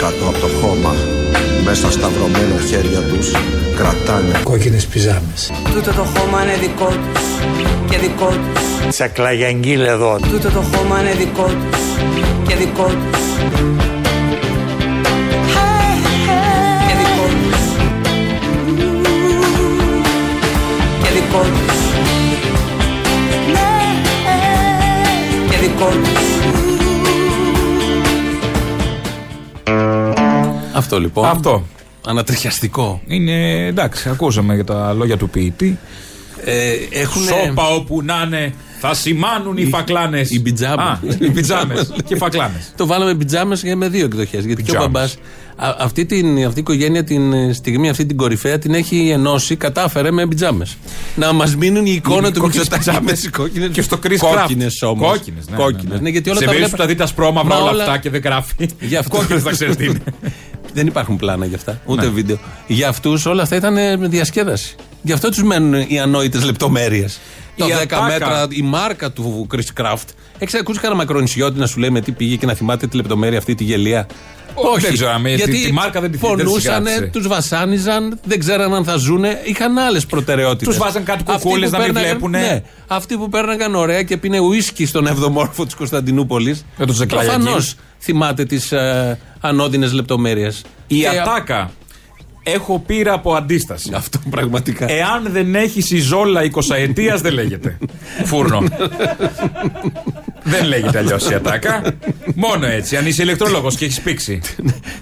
[0.01, 0.93] Κάτω από το χώμα,
[1.63, 3.31] μέσα στα βρωμένα χέρια τους,
[3.75, 5.51] κρατάνε Κόκκινες πιζάμες.
[5.73, 7.23] Τούτο το χώμα είναι δικό τους
[7.89, 8.87] και δικό τους.
[8.89, 10.19] Τσακλαγιαγγίλ εδώ.
[10.31, 11.79] Τούτο το χώμα είναι δικό τους.
[12.47, 13.23] Και δικό τους.
[25.49, 26.34] Και δικό τους
[30.75, 31.25] Αυτό λοιπόν.
[31.25, 31.65] Αυτό.
[32.07, 33.01] Ανατριχιαστικό.
[33.07, 35.79] Είναι εντάξει, ακούσαμε για τα λόγια του ποιητή.
[36.45, 40.29] Ε, έχουνε- Σώπα όπου να είναι, θα σημάνουν οι φακλάνες.
[40.31, 40.97] Οι πιτζάμες.
[41.19, 42.73] Οι πιτζάμες και φακλάνες.
[42.77, 44.45] Το βάλαμε πιτζάμες με δύο εκδοχές.
[44.45, 44.91] Γιατί και ο Πιτζάμες.
[44.91, 45.17] μπαμπάς
[45.79, 50.11] αυτή, την, αυτή η οικογένεια την ε, στιγμή, αυτή την κορυφαία, την έχει ενώσει, κατάφερε
[50.11, 50.77] με πιτζάμες.
[51.15, 53.19] Να μας μείνουν η εικόνα Οι του κόκκινες Μητσοτάκη με πιτζάμες.
[53.19, 53.69] τις κόκκινες.
[53.71, 54.89] Και στο Chris Κόκκινες Craft.
[54.91, 55.11] όμως.
[55.11, 56.09] Κόκκινες, ναι, Κόκκινες, ναι, ναι.
[56.09, 58.21] γιατί όλα Σε τα περίπτωση βλέπα- που τα δείτε ασπρόμαυρα Μα όλα αυτά και δεν
[58.23, 58.53] γράφει.
[58.79, 59.17] Γι' αυτό.
[59.17, 59.99] Κόκκινες θα ξέρεις τι είναι.
[60.75, 62.11] Δεν υπάρχουν πλάνα γι' αυτά, ούτε Ναι.
[62.11, 62.37] βίντεο.
[62.67, 64.75] Για αυτούς όλα αυτά ήταν ε, διασκέδαση.
[65.01, 67.19] Γι' αυτό τους μένουν οι ανόητες λεπτομέρειες.
[67.57, 68.01] Το Η 10 ατάκα.
[68.01, 70.05] μέτρα, η μάρκα του Chris Craft.
[70.39, 73.37] Έχει ακούσει κανένα μακρονισιώτη να σου λέει με τι πήγε και να θυμάται τη λεπτομέρεια
[73.37, 74.07] αυτή τη γελία.
[74.81, 77.05] δεν ξέρω, αν με- τη- τη μάρκα δεν τη- δεν τη φωνούσανε, συγκράτησε.
[77.19, 79.41] τους βασάνιζαν, δεν ξέραν αν θα ζούνε.
[79.45, 80.67] Είχαν άλλες προτεραιότητες.
[80.67, 82.39] Τους βάζαν κάτι κουκούλες να μην βλέπουνε.
[82.39, 86.65] Ναι, αυτοί που πέρναγαν ωραία και πίνε ουίσκι στον 7ο όρφο της Κωνσταντινούπολης.
[86.77, 87.37] Με τον Τζεκλαγιάκη.
[87.39, 90.61] Προφανώς θυμάται τις ε, ανώδυνες λεπτομέρειες.
[90.87, 91.71] Η ατάκα.
[92.47, 93.91] Έχω πείρα από αντίσταση.
[93.93, 94.85] Αυτό πραγματικά.
[94.91, 97.77] Εάν δεν έχεις η ζόλα 20 ετία, δεν λέγεται.
[98.23, 98.63] Φούρνο.
[100.43, 101.81] δεν λέγεται αλλιώς η ατάκα.
[102.35, 102.97] Μόνο έτσι.
[102.97, 104.41] Αν είσαι ηλεκτρολόγος και έχεις πήξει.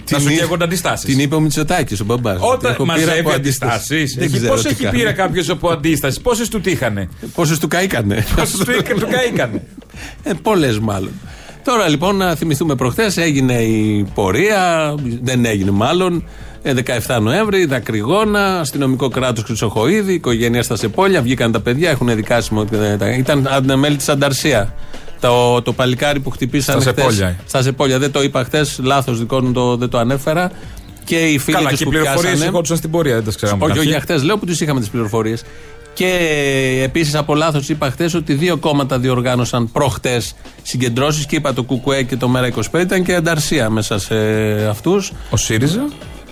[0.05, 1.05] θα σου είπε- καίγονται αντιστάσεις.
[1.05, 2.37] Την είπε ο Μητσοτάκης, ο μπαμπάς.
[2.41, 4.17] Όταν μαζεύει αντιστάσεις.
[4.47, 8.25] Πώς έχει πείρα κάποιος από αντίσταση, πόσες του τύχανε; Πόσες του καήκανε.
[8.35, 8.65] Πόσες του
[8.99, 9.63] του καήκανε;
[10.23, 11.11] Ε, Πολλές μάλλον.
[11.63, 16.23] Τώρα λοιπόν να θυμηθούμε προχθές έγινε η πορεία, δεν έγινε μάλλον.
[16.63, 16.73] Ε,
[17.07, 21.21] 17 Νοέμβρη, δακρυγόνα, αστυνομικό κράτος Χρυσοχοίδη, οικογένεια στα Σεπόλια.
[21.21, 22.59] Βγήκαν τα παιδιά, έχουν δικάσιμο.
[22.59, 24.73] ότι δεν τα- Ήταν αν- μέλη της Ανταρσία.
[25.19, 27.35] Το, το παλικάρι που χτυπήσαν Στα χτες- Σεπόλια.
[27.47, 27.99] Στα Σεπόλια.
[27.99, 30.51] Δεν το είπα χθες, λάθος δικό μου το, δεν το ανέφερα.
[31.03, 33.31] Και οι φίλοι Καλά, τους και οι που πληροφορίες πιάσανε- ερχόντουσαν στην πορεία, δεν τα
[33.35, 33.63] ξέραμε.
[33.63, 34.05] όχι, στην όχι, αρχή.
[34.07, 35.43] για χτε λέω που τους είχαμε τις πληροφορίες.
[35.93, 36.09] Και
[36.83, 42.03] επίσης από λάθος είπα χθες ότι δύο κόμματα διοργάνωσαν προχτές συγκεντρώσεις και είπα το ΚΚΕ
[42.03, 44.15] και το ΜΕΡΑ25 ήταν και ανταρσία μέσα σε
[44.69, 45.11] αυτούς.
[45.29, 45.85] Ο ΣΥΡΙΖΑ;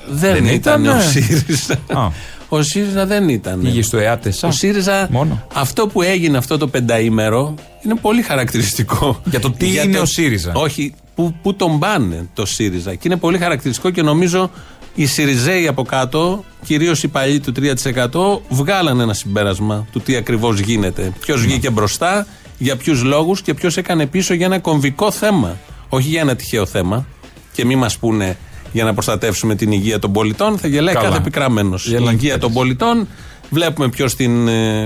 [0.10, 0.90] Δεν, Δεν ήταν, ήτανε.
[0.90, 1.74] ο ΣΥΡΙΖΑ.
[1.88, 2.08] Α.
[2.50, 3.60] Ο ΣΥΡΙΖΑ δεν ήταν.
[3.62, 4.48] Πήγε στο ΕΑΤΕΣΑ.
[4.48, 5.46] Ο ΣΥΡΙΖΑ, Μόνο.
[5.54, 7.54] αυτό που έγινε αυτό το πενταήμερο
[7.86, 9.22] είναι πολύ χαρακτηριστικό.
[9.26, 12.96] Για το τι είναι ο ΣΥΡΙΖΑ; Όχι, που, που τον πάνε το ΣΥΡΙΖΑ.
[12.96, 14.52] Και είναι πολύ χαρακτηριστικό και νομίζω
[14.96, 20.60] οι ΣΥΡΙΖΑΙ από κάτω, κυρίως οι παλιοί του 3%, βγάλανε ένα συμπέρασμα του τι ακριβώς
[20.60, 21.14] γίνεται.
[21.20, 25.58] Ποιος βγήκε μπροστά, για ποιους λόγους και ποιος έκανε πίσω για ένα κομβικό θέμα.
[25.90, 27.06] Όχι για ένα τυχαίο θέμα.
[27.54, 28.38] Και μη μας πούνε
[28.72, 30.58] για να προστατεύσουμε την υγεία των πολιτών.
[30.58, 31.08] Θα γελάει Καλά.
[31.08, 31.76] κάθε επικραμένο.
[31.86, 33.08] Η Γελάνε υγεία και των πολιτών.
[33.50, 34.16] Βλέπουμε ποιος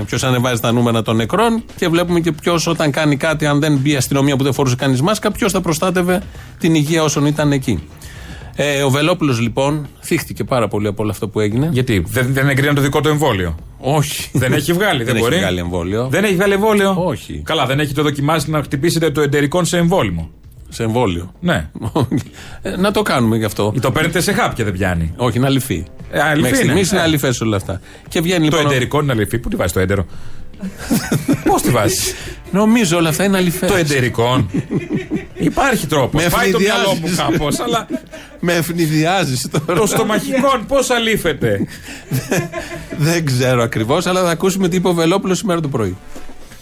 [0.06, 3.76] ποιος ανεβάζει τα νούμερα των νεκρών και βλέπουμε και ποιος όταν κάνει κάτι, αν δεν
[3.76, 6.22] μπει η αστυνομία που δεν φορούσε κανείς μάσκα, ποιος θα προστάτευε
[6.58, 7.82] την υγεία όσων ήταν εκεί.
[8.56, 11.68] Ε, ο Βελόπουλος λοιπόν θύχτηκε πάρα πολύ από όλο αυτό που έγινε.
[11.72, 14.30] Γιατί; Δεν, δεν εγκρίναν το δικό του εμβόλιο; Όχι.
[14.32, 16.08] Δεν έχει βγάλει, δεν, Δεν μπορεί; έχει βγάλει εμβόλιο.
[16.08, 17.42] Δεν έχει βγάλει εμβόλιο; Όχι.
[17.44, 20.30] Καλά, δεν έχει το δοκιμάσει να χτυπήσετε το εταιρικό σε εμβόλυμο.
[20.68, 21.32] Σε εμβόλιο.
[21.40, 21.68] Ναι.
[22.62, 23.72] Ε, να το κάνουμε γι' αυτό.
[23.76, 25.12] Ή το παίρνετε σε χάπια δεν πιάνει.
[25.16, 25.84] Όχι, είναι αληθή.
[26.10, 26.64] Ε, αληθή Μέχρι είναι.
[26.64, 27.02] στιγμής είναι Ε.
[27.02, 27.80] αληθέ όλα αυτά.
[28.08, 28.70] Και βγαίνει Το λοιπόν.
[28.70, 29.38] ο- εταιρικό είναι αληθή.
[29.38, 30.06] Πού τη βάζεις το έντερο;
[31.48, 32.14] Πώς τη βάζεις;
[32.50, 33.66] Νομίζω όλα αυτά είναι αληθέ.
[33.66, 34.46] Το εντερικό.
[35.34, 36.22] Υπάρχει τρόπος.
[36.22, 37.00] Με Πάει το ευνηδιάζεις.
[37.00, 37.86] μυαλό μου κάπως, αλλά
[38.40, 39.80] Με ευνηδιάζεις τώρα.
[39.80, 41.66] το στομαχικό πώς αλήφεται;
[42.98, 45.96] Δεν ξέρω ακριβώς, αλλά θα ακούσουμε τι είπε ο Βελόπουλο σήμερα το πρωί.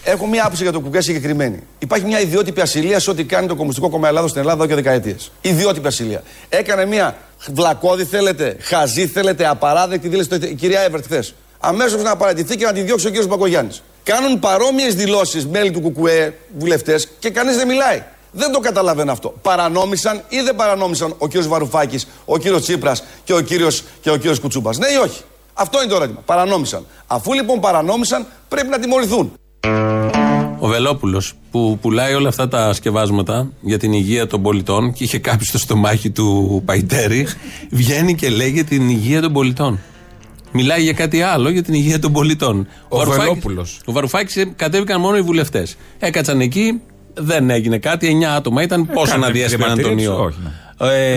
[0.07, 1.59] Έχω μία άποψη για το κουκέ συγκεκριμένη.
[1.79, 4.81] Υπάρχει μια ιδιότυπη ασυλία σε ό,τι κάνει το Κομμουνιστικό Κόμμα Ελλάδος στην Ελλάδα εδώ και
[4.81, 5.31] δεκαετίες.
[5.41, 6.23] Ιδιότυπη ασυλία.
[6.49, 7.15] Έκανε μια
[7.53, 11.33] βλακώδη, θέλετε, χαζή, θέλετε, απαράδεκτη δήλωση το- η κυρία Εύερτ χθες.
[11.59, 13.83] Αμέσως να παρατηθεί και να τη διώξει ο κύριος Μπακογιάννης.
[14.03, 18.03] Κάνουν παρόμοιες δηλώσεις μέλη του Κουκουέ, βουλευτές, και κανείς δεν μιλάει.
[18.31, 19.33] Δεν το καταλαβαίνω αυτό.
[19.41, 23.67] Παρανόμησαν ή δεν παρανόμησαν ο κύριος Βαρουφάκης, ο κύριος Τσίπρας και ο κύριο
[24.01, 24.77] και ο κύριος Κουτσούμπας.
[24.77, 25.21] Ναι ή όχι;
[25.53, 26.21] Αυτό είναι το ερώτημα.
[26.25, 26.85] Παρανόμησαν.
[27.07, 29.33] Αφού λοιπόν παρανόμησαν, πρέπει να τιμωρηθούν.
[30.65, 35.17] Ο Βελόπουλος που πουλάει όλα αυτά τα σκευάσματα για την υγεία των πολιτών και είχε
[35.19, 37.27] κάποιο στο στομάχι του Παϊτέρη,
[37.71, 39.79] βγαίνει και λέει για την υγεία των πολιτών.
[40.51, 42.67] Μιλάει για κάτι άλλο, για την υγεία των πολιτών.
[42.87, 43.79] Ο Βαρουφάκης- Βελόπουλος.
[43.85, 45.75] Ο Βαρουφάκης κατέβηκαν μόνο οι βουλευτές.
[45.99, 46.81] Έκατσαν εκεί,
[47.13, 48.07] δεν έγινε κάτι.
[48.07, 48.85] 9 άτομα ήταν.
[48.85, 50.23] Πόσο Ε, Κάνε να διέσπαναν τον διαμαρτυρίες, ιό.
[50.23, 50.49] όχι, ναι.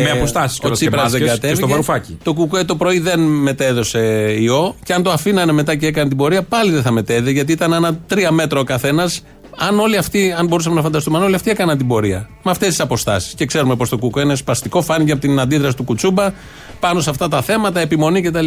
[0.05, 1.59] Με αποστάσεις Ο κιόλας και Τσίπρας δεν μάσκες και κατέβηκε.
[1.61, 2.19] στο Βαρουφάκη.
[2.23, 3.99] Το Κουκουέ το πρωί δεν μετέδωσε
[4.41, 4.75] ιό.
[4.85, 7.31] Και αν το αφήνανε μετά και έκανε την πορεία, πάλι δεν θα μετέδε.
[7.31, 9.23] Γιατί ήταν ένα τρία μέτρα ο καθένας.
[9.61, 12.29] Αν όλοι αυτοί, αν μπορούσαμε να φανταστούμε, αν όλοι αυτοί έκαναν την πορεία.
[12.43, 13.35] Με αυτές τις αποστάσεις.
[13.35, 16.33] Και ξέρουμε πως το Κουκουέ είναι σπαστικό, φάνηκε από την αντίδραση του Κουτσούμπα
[16.81, 18.47] πάνω σε αυτά τα θέματα, επιμονή κτλ.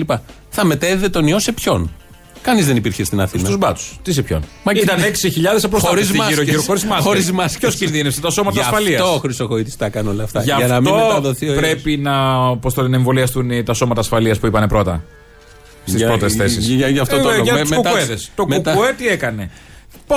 [0.49, 1.91] Θα μετέδιδε τον ιό σε ποιον;
[2.41, 3.43] Κανείς δεν υπήρχε στην Αθήνα.
[3.43, 3.95] Στους μπάτσου.
[4.01, 6.55] Τι σε ποιον; Μα Ήταν και- 6.000 απροστάτευτοι Χωρίς γύρω-γύρω.
[6.57, 6.65] μάσκες.
[6.65, 7.05] Χωρίς μάσκες.
[7.05, 7.57] Χωρίς μάσκες.
[7.59, 10.39] Ποιος κινδύνευσε, τα σώματα Γι' ασφαλείας; αυτό ο Χρυσοχοίδη τα έκανε όλα αυτά.
[10.43, 11.59] Γι' για να μην αυτό μεταδοθεί ο ιός.
[11.61, 12.13] πρέπει να
[12.57, 15.03] πώς το λένε, εμβολιαστούν τα σώματα ασφαλείας που είπανε πρώτα.
[15.85, 16.67] Στις Για- πρώτες θέσεις.
[16.67, 17.43] για- για αυτό το λόγο.
[17.43, 18.31] Για Με- του μετά- κουκουέδες.
[18.35, 19.49] Το μετά- κουκουέ τι έκανε;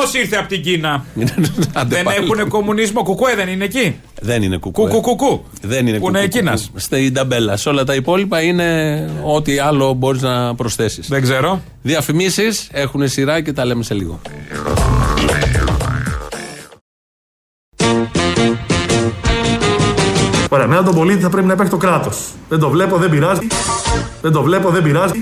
[0.01, 1.05] Πώς ήρθε από την Κίνα;
[1.72, 2.16] Άντε δεν πάλι.
[2.16, 3.03] έχουν κομμουνισμό.
[3.03, 4.88] Κουκουέ δεν είναι εκεί; Δεν είναι κουκουέ.
[4.90, 5.45] Κουκου κουκου.
[5.62, 6.62] Δεν είναι Που είναι κουκου, Κίνας.
[6.66, 6.78] κουκου.
[6.78, 7.57] Στην ταμπέλα.
[7.57, 11.09] Σε όλα τα υπόλοιπα είναι ό,τι άλλο μπορείς να προσθέσεις.
[11.09, 11.61] Δεν ξέρω.
[11.82, 14.20] Διαφημίσεις έχουν σειρά και τα λέμε σε λίγο.
[20.49, 22.18] Ωραία, μετά τον πολίτη θα πρέπει να υπάρχει το κράτος.
[22.49, 23.47] Δεν το βλέπω, δεν πειράζει.
[24.22, 25.20] Δεν το βλέπω, δεν πειράζει.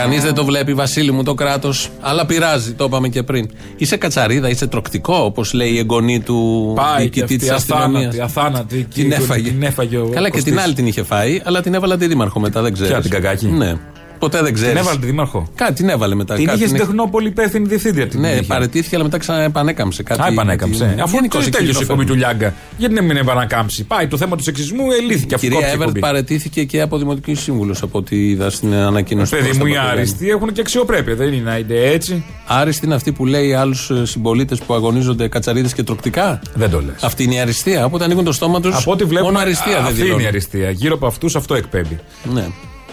[0.00, 1.88] Κανείς δεν το βλέπει, Βασίλη μου, το κράτος.
[2.00, 3.50] Αλλά πειράζει, το είπαμε και πριν.
[3.76, 8.14] Είσαι κατσαρίδα, είσαι τροκτικό, όπως λέει η εγγονή του Πάει και διοικητή αυτή της αστυνομίας.
[8.14, 8.86] αθάνατη, αθάνατη.
[8.94, 9.50] Την έφαγε.
[9.50, 10.52] Την έφαγε ο Καλά, και Κωστής.
[10.52, 12.92] την άλλη την είχε φάει, αλλά την έβαλα τη δήμαρχο μετά, δεν ξέρεις.
[12.92, 13.74] Ποια, την κακάκη; Ναι.
[14.20, 14.72] Ποτέ δεν ξέρεις.
[14.72, 16.34] Την έβαλε τη δήμαρχο; Κάτι την έβαλε μετά.
[16.34, 18.06] Την κάτι είχε στην έχει- Τεχνόπολη υπεύθυνη διευθύντρια.
[18.08, 18.42] την Ναι, είχε.
[18.42, 20.02] παρετήθηκε, αλλά μετά ξαναεπανέκαμψε.
[20.02, 20.84] Κάτι, Α, επανέκαμψε.
[20.84, 22.38] κάτι- Αφού Γενικώς το εκεί τέλειωσε η το εκπομπή του φέρνουν.
[22.38, 22.54] Λιάγκα.
[22.76, 25.36] Γιατί να μην επανακάμψει; Πάει το θέμα του σεξισμού, ελύθηκε Η αυτό.
[25.38, 26.00] κυρία κόψε η Εύερτ εκπομπή.
[26.00, 29.30] παρετήθηκε και από δημοτική σύμβουλο, από ό,τι είδα στην ανακοίνωση.
[29.36, 29.98] Παιδί του μου, οι Κώστα Παπαδάκη.
[30.00, 31.14] άριστοι έχουν και αξιοπρέπεια.
[31.14, 32.24] Δεν είναι να είναι έτσι.
[32.46, 37.02] Άριστοι είναι αυτοί που λέει άλλους συμπολίτες που αγωνίζονται κατσαρίδες και τροκτικά; Δεν το λες.
[37.02, 37.84] Αυτή είναι η αριστεία.
[37.84, 38.74] Όποτε ανοίγουν το στόμα τους.
[38.76, 40.24] Από ό,τι βλέπουμε, Μόνο αριστεία δεν αυτή είναι δηλώνουν.
[40.24, 40.70] η αριστεία.
[40.70, 41.98] Γύρω από αυτούς αυτό εκπέμπει.
[42.34, 42.46] Ναι,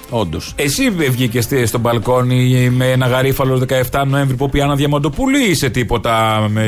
[0.10, 0.54] όντως.
[0.56, 5.70] Εσύ βγήκες στο μπαλκόνι με ένα γαρίφαλο 17 Νοέμβρη που πει Άννα Διαμαντοπούλου ή είσαι
[5.70, 6.66] τίποτα με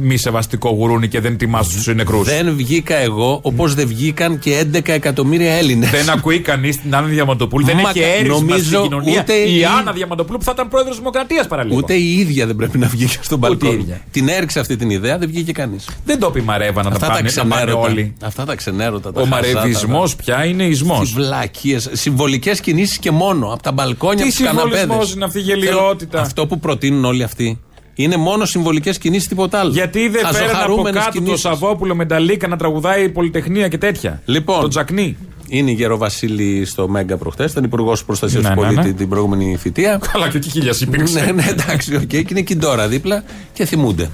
[0.00, 4.64] μη σεβαστικό γουρούνι και δεν τιμά τους νεκρούς; Δεν βγήκα εγώ όπως δεν βγήκαν και
[4.74, 5.90] 11 εκατομμύρια Έλληνες.
[5.90, 7.66] Δεν ακούει κανείς την Άννα Διαμαντοπούλου.
[7.66, 9.20] Δεν Μα έχει κα- έρισμα νομίζω στην κοινωνία.
[9.20, 11.76] ούτε η η- Άννα Διαμαντοπούλου που θα ήταν πρόεδρος Δημοκρατίας παραλίγο.
[11.76, 13.82] Ούτε η ίδια δεν πρέπει να βγει και στον Ούτε η μπαλκόνι.
[13.82, 14.00] ίδια.
[14.10, 15.88] Την έριξε αυτή την ιδέα, δεν βγήκε κανείς.
[16.04, 17.88] Δεν το πει Μαρέβα να τα Αυτά τα πάνε, να πάνε ξενέρωτα.
[17.88, 18.14] όλοι.
[18.22, 19.12] Αυτά τα ξενέρωτα.
[19.12, 21.08] τα Ο χαζά, τα- μαρεβισμός πια είναι ισμός.
[21.08, 21.88] Τι βλακίες.
[21.92, 23.46] Συμβολικές κινήσεις και μόνο.
[23.52, 24.78] Από τα μπαλκόνια, Τι από τους καναπέδες.
[24.78, 27.60] συμβολισμός είναι αυτή η γελοιότητα; Αυτό που προτείνουν όλοι αυτοί.
[27.94, 29.70] Είναι μόνο συμβολικές κινήσεις, τίποτα άλλο.
[29.70, 31.40] Γιατί δεν φέραν από Χαζοχαρούμενες κάτω το κινήσεις.
[31.40, 34.22] Σαββόπουλο με τα λίκα να τραγουδάει πολυτεχνία και τέτοια.
[34.24, 35.16] Λοιπόν, Το τζακνί.
[35.48, 37.44] είναι η Γεροβασίλη στο Μέγκα προχθές.
[37.44, 38.92] Ήταν υπουργός προστασίας Ναι, του ναι, πολίτη ναι.
[38.92, 40.00] την προηγούμενη θητεία.
[40.12, 41.20] Καλά και ο Κικίλιας υπήρξε.
[41.24, 42.00] ναι, ναι, εντάξει, οκ.
[42.06, 44.10] Και είναι και τώρα δίπλα και θυμούνται.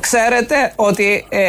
[0.00, 1.40] Ξέρετε ότι ε,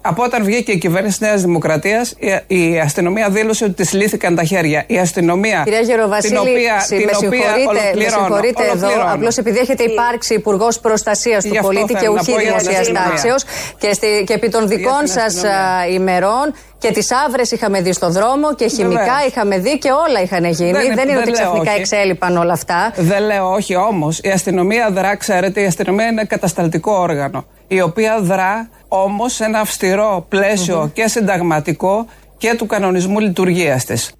[0.00, 2.14] από όταν βγήκε η κυβέρνηση Νέας Δημοκρατίας,
[2.46, 4.84] η, η αστυνομία δήλωσε ότι της λύθηκαν τα χέρια.
[4.86, 5.60] Η αστυνομία.
[5.64, 9.14] Κυρία Γεροβασίλη, την οποία, συ- την με οποία συγχωρείτε, με ολοκληρώνω, συγχωρείτε εδώ, ολοκληρώνω.
[9.14, 12.40] απλώς επειδή έχετε υπάρξει υπουργός προστασίας του Γι' αυτό πολίτη και θέλω να ουχή πω
[12.40, 13.08] για την δημοσία αστυνομία.
[13.10, 13.34] τάξεω
[13.78, 15.86] και, στη- και επί των δικών την σας αστυνομία.
[15.92, 19.26] ημερών και τις άβρες είχαμε δει στο δρόμο και χημικά Βεβαίως.
[19.28, 20.70] είχαμε δει και όλα είχαν γίνει.
[20.70, 21.80] Δεν Δεν, είναι- είναι δεν ότι λέω ξαφνικά όχι.
[21.80, 22.92] εξέλιπαν όλα αυτά.
[22.96, 24.18] Δεν λέω όχι όμως.
[24.22, 27.44] Η αστυνομία δρά, ξέρετε, η αστυνομία είναι κατασταλτικό όργανο.
[27.68, 32.06] Η οποία δρά όμως σε ένα αυστηρό πλαίσιο και συνταγματικό
[32.38, 34.10] και του κανονισμού λειτουργίας της.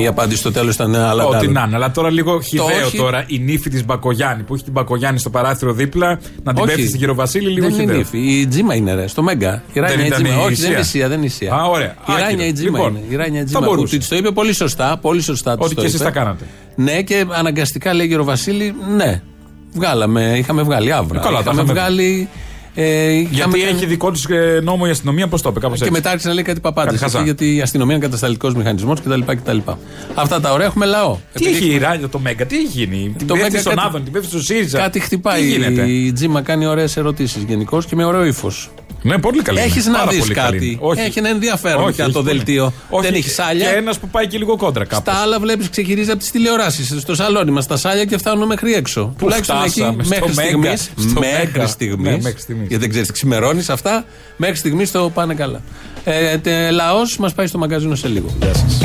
[0.00, 2.96] Η απάντηση στο τέλος ήταν άλλα Ό,τι τα να είναι, αλλά τώρα λίγο χιδαίο όχι.
[2.96, 6.66] τώρα η νύφη της Μπακογιάννη που έχει την Μπακογιάννη στο παράθυρο δίπλα να την Όχι.
[6.72, 8.00] πέφτει στην Γεροβασίλη λίγο δεν είναι χιδαίο.
[8.00, 8.18] ύφη.
[8.40, 9.62] Η Τζίμα είναι ρε, στο Μέγκα.
[9.72, 10.42] Η Ράνια η ήταν Τζίμα.
[10.42, 10.62] η Όχι, Ισία.
[10.68, 11.08] δεν είναι Ισία.
[11.08, 11.54] Δεν είναι Ισία.
[11.54, 11.94] Α, ωραία.
[12.06, 12.44] Η Ράνια Άκυρο.
[12.44, 13.04] η Τζίμα Λοιπόν, είναι.
[13.08, 13.98] Η Ράνια η θα Τζίμα που μπορούσε.
[13.98, 14.98] της το είπε πολύ σωστά.
[15.00, 16.08] Πολύ σωστά της Ότι το και εσείς είπε.
[16.10, 16.44] τα κάνατε.
[16.76, 19.22] Ναι, και αναγκαστικά λέει ο Βασίλη, ναι.
[19.74, 21.20] Βγάλαμε, είχαμε βγάλει άβρα.
[21.20, 21.72] Ε, καλά, τα είχαμε είχαμε.
[21.80, 22.28] βγάλει
[22.74, 24.20] Ε, Γιατί είχαμε- έχει δικό τη
[24.62, 27.00] νόμο η αστυνομία, πώς το είπε, κάπως έτσι; Και μετά άρχισε να λέει κάτι παπάντες.
[27.00, 27.24] Κάτι χαζά.
[27.24, 29.58] Γιατί η αστυνομία είναι κατασταλτικός μηχανισμός κτλ, κτλ.
[30.14, 31.16] Αυτά τα ωραία έχουμε λαό.
[31.32, 34.12] Τι έχει η ράδιο το Μέγκα, τι έχει γίνει; Την πέφτει στον κάτι- Άδων, την
[34.12, 34.78] πέφτει στο ΣΥΡΙΖΑ.
[34.78, 35.40] Κάτι χτυπάει.
[35.42, 38.70] Τι γίνεται; Η Τζίμα κάνει ωραίες ερωτήσεις γενικώς και με ωραίο ύφος.
[39.02, 39.58] Ναι, πολύ καλή.
[39.60, 39.92] Έχεις είναι.
[39.92, 40.52] να Πάρα δεις πολύ καλή.
[40.58, 40.78] κάτι.
[40.80, 41.00] Όχι.
[41.00, 42.36] Έχει ένα ενδιαφέρον Όχι, πια έχει το πολύ.
[42.36, 42.72] δελτίο.
[42.90, 43.70] Όχι, Δεν έχει σάλια.
[43.70, 45.10] Και ένας που πάει και λίγο κόντρα κάπου.
[45.10, 46.94] Στα άλλα βλέπεις ξεχειρίζει από τις τηλεοράσεις.
[47.00, 49.14] Στο σαλόνι μας τα σάλια και φτάνουν μέχρι έξω.
[49.18, 50.76] Τουλάχιστον εκεί φτάσαμε, στο μέχρι Μέγκα.
[50.76, 51.10] στιγμής.
[51.10, 51.66] Στο Μέχρι Μέγκα.
[51.66, 52.10] στιγμής.
[52.12, 52.66] Ναι, μέχρι στιγμής.
[52.68, 54.04] Γιατί δεν ξέρεις τι ξημερώνεις αυτά.
[54.36, 55.60] Μέχρι στιγμής το πάνε καλά.
[56.04, 58.26] Ε, Λαός μας πάει στο μαγκαζίνο σε λίγο.
[58.40, 58.78] Γεια σας.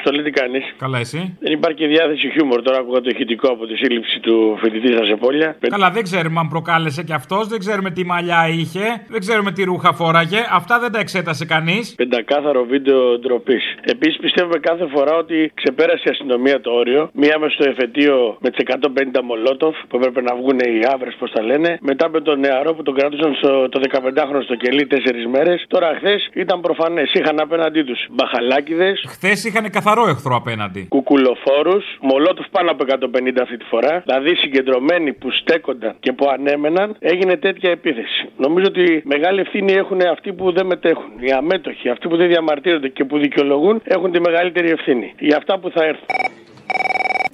[0.00, 2.62] Αποστολή τι κάνεις; Καλά, εσύ; Δεν υπάρχει διάθεση χιούμορ.
[2.62, 5.56] Τώρα άκουγα το ηχητικό από τη σύλληψη του φοιτητή στα Σεπόλια.
[5.74, 8.84] Καλά, δεν ξέρουμε αν προκάλεσε και αυτός, δεν ξέρουμε τι μαλλιά είχε,
[9.14, 10.40] δεν ξέρουμε τι ρούχα φόραγε.
[10.50, 11.94] Αυτά δεν τα εξέτασε κανείς.
[11.94, 13.64] Πεντακάθαρο βίντεο ντροπής.
[13.94, 17.10] Επίσης πιστεύουμε κάθε φορά ότι ξεπέρασε η αστυνομία το όριο.
[17.12, 21.30] Μία με στο εφετείο με τις 150 μολότοφ που έπρεπε να βγουν οι άβρες, πώς
[21.30, 21.78] τα λένε.
[21.80, 25.64] Μετά με τον νεαρό που τον κρατούσαν στο, το 15χρονο στο κελί τέσσερις μέρες.
[25.68, 27.12] Τώρα χθες ήταν προφανές.
[27.12, 30.86] Είχαν απέναντί τους μπαχαλάκιδες, Χθες είχαν καθαρό εχθρό απέναντι.
[30.88, 34.02] κουκουλοφόρους, μολότοφ πάνω από 150 αυτή τη φορά.
[34.04, 38.28] Δηλαδή συγκεντρωμένοι που στέκονταν και που ανέμεναν, έγινε τέτοια επίθεση.
[38.36, 41.10] Νομίζω ότι μεγάλη ευθύνη έχουν αυτοί που δεν μετέχουν.
[41.20, 45.14] Οι αμέτωχοι, αυτοί που δεν διαμαρτύρονται και που δικαιολογούν, έχουν τη μεγαλύτερη ευθύνη.
[45.18, 46.06] Για αυτά που θα έρθουν.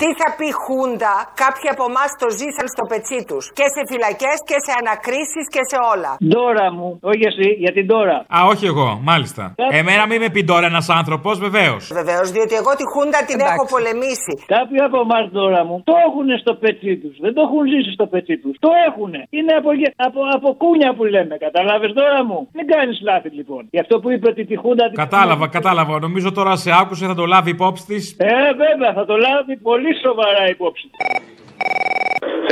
[0.02, 3.44] Τι θα πει Χούντα, κάποιοι από εμάς το ζήσαν στο πετσί τους.
[3.58, 6.10] Και σε φυλακές και σε ανακρίσεις και σε όλα.
[6.34, 8.16] Δώρα μου, όχι εσύ, για την τώρα.
[8.36, 9.42] Α, όχι εγώ, μάλιστα.
[9.80, 11.82] Εμένα μην με πει τώρα ένας άνθρωπος, βεβαίως.
[12.00, 14.34] Βεβαίως, διότι εγώ τη Χούντα την έχω πολεμήσει.
[14.56, 17.14] Κάποιοι από εμάς τώρα μου το έχουν στο πετσί τους.
[17.24, 18.54] Δεν το έχουν ζήσει στο πετσί τους.
[18.66, 19.12] Το έχουν.
[19.38, 21.34] Είναι από, γε- από, από κούνια που λέμε.
[21.46, 23.62] Κατάλαβες τώρα μου; Μην κάνεις λάθη λοιπόν.
[23.74, 24.84] Γι' αυτό που είπε ότι τη Χούντα.
[24.88, 25.92] την- Κατάλαβα, κατάλαβα.
[26.06, 28.04] Νομίζω τώρα σε άκουσε, θα το λάβει υπόψη της.
[28.18, 28.32] Ε,
[28.64, 30.90] βέβαια, θα το λάβει πολύ σοβαρά υπόψη.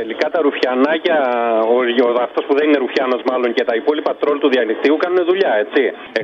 [0.04, 1.18] Τελικά τα ρουφιανάκια,
[1.74, 5.20] ο, ο, αυτός που δεν είναι ρουφιάνος μάλλον και τα υπόλοιπα τρόλ του διαδικτύου κάνουν
[5.30, 5.82] δουλειά, έτσι.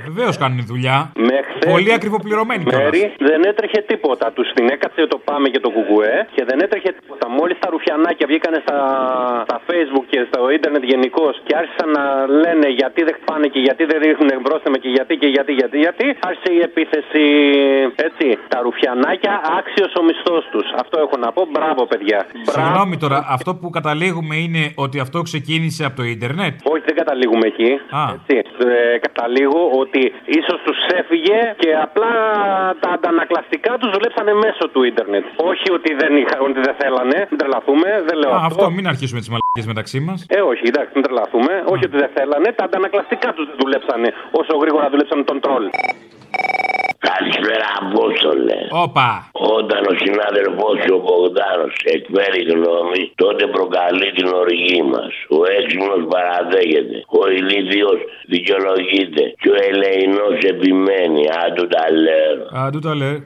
[0.08, 0.96] Βεβαίως κάνουν δουλειά.
[1.32, 2.82] Μέχρι Πολύ ακριβοπληρωμένοι κιόλας.
[2.84, 4.24] μέρη δεν έτρεχε τίποτα.
[4.36, 7.26] Τους την έκατσε το Πάμε και το Κουκουέ και δεν έτρεχε τίποτα.
[7.38, 8.78] Μόλις τα ρουφιανάκια βγήκανε στα,
[9.46, 12.04] στα Facebook και στο ίντερνετ γενικώ και άρχισαν να
[12.42, 16.06] λένε γιατί δεν πάνε και γιατί δεν ρίχνουν μπρόσθεμα και γιατί και γιατί, γιατί, γιατί,
[16.28, 17.24] άρχισε η επίθεση.
[18.08, 18.26] Έτσι.
[18.52, 20.66] Τα ρουφιανάκια άξιος ο μισθός τους.
[20.82, 21.42] Αυτό έχω να πω.
[21.54, 22.18] Μπράβο, παιδιά.
[22.54, 27.46] Συγγνώμη τώρα, αυτό που καταλήγουμε είναι ότι αυτό ξεκίνησε από το ίντερνετ; Όχι, δεν καταλήγουμε
[27.52, 27.70] εκεί.
[28.00, 28.04] Α.
[28.16, 28.34] Έτσι.
[28.66, 30.02] Ε, καταλήγω ότι
[30.38, 32.12] ίσως τους έφυγε και απλά
[32.82, 35.24] τα αντανακλαστικά τους δουλέψανε μέσω του ίντερνετ.
[35.50, 37.18] Όχι ότι δεν, είχα, ότι δεν θέλανε.
[37.30, 38.46] Μην τρελαθούμε, δεν λέω Α, αυτό.
[38.46, 40.18] αυτό μην αρχίσουμε τις μαλακίες μεταξύ μας.
[40.36, 41.52] Ε, όχι, εντάξει, μην τρελαθούμε.
[41.72, 44.08] Όχι ότι δεν θέλανε, τα αντανακλαστικά τους δουλέψανε
[44.40, 45.64] όσο γρήγορα δουλέψανε τον τρόλ.
[47.10, 48.58] Καλησπέρα, Απόστολε.
[48.84, 49.08] Όπα.
[49.58, 55.12] Όταν ο συνάδελφός σου ο Μπογδάνος εκφέρει γνώμη, τότε προκαλεί την οργή μας.
[55.38, 56.96] Ο έξυπνος παραδέχεται.
[57.20, 57.98] Ο ηλίθιος
[58.32, 59.22] δικαιολογείται.
[59.40, 61.22] Και ο ελεηνός επιμένει.
[61.44, 62.36] Άντου τα λέω.
[62.64, 63.18] Αντού τα λέει.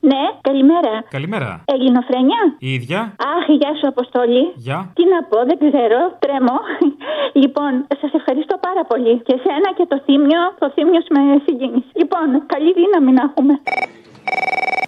[0.00, 0.92] Ναι, καλημέρα.
[1.10, 1.64] Καλημέρα.
[1.74, 2.40] Ελληνοφρένια.
[2.58, 3.00] Η ίδια.
[3.34, 4.52] Αχ, γεια σου, Αποστόλη.
[4.66, 4.78] Γεια.
[4.96, 6.58] Τι να πω, δεν ξέρω, τρέμω.
[7.42, 9.14] Λοιπόν, σας ευχαριστώ πάρα πολύ.
[9.26, 11.90] Και σένα και το θύμιο, το θύμιο με συγκίνησε.
[12.00, 13.54] Λοιπόν, καλή δύναμη να έχουμε.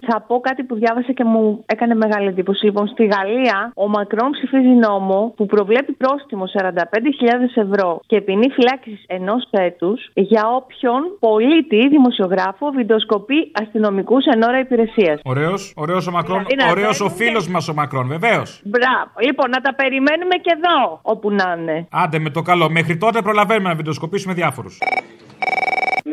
[0.07, 2.65] Θα πω κάτι που διάβασα και μου έκανε μεγάλη εντύπωση.
[2.65, 8.99] Λοιπόν, στη Γαλλία ο Μακρόν ψηφίζει νόμο που προβλέπει πρόστιμο 45.000 ευρώ και ποινή φυλάξη
[9.07, 15.21] ενός έτους για όποιον πολίτη ή δημοσιογράφο βιντεοσκοπεί αστυνομικούς εν ώρα υπηρεσίας.
[15.23, 16.45] Ωραίος, ωραίος ο Μακρόν.
[16.47, 18.61] Δηλαδή να Ωραίος ο παίρνουν φίλος μας ο Μακρόν, βεβαίως.
[18.65, 19.11] Μπράβο.
[19.25, 21.87] Λοιπόν, να τα περιμένουμε και εδώ, όπου να είναι.
[21.91, 22.69] Άντε με το καλό.
[22.69, 24.77] Μέχρι τότε προλαβαίνουμε να βιντεοσκοπήσουμε διάφορους.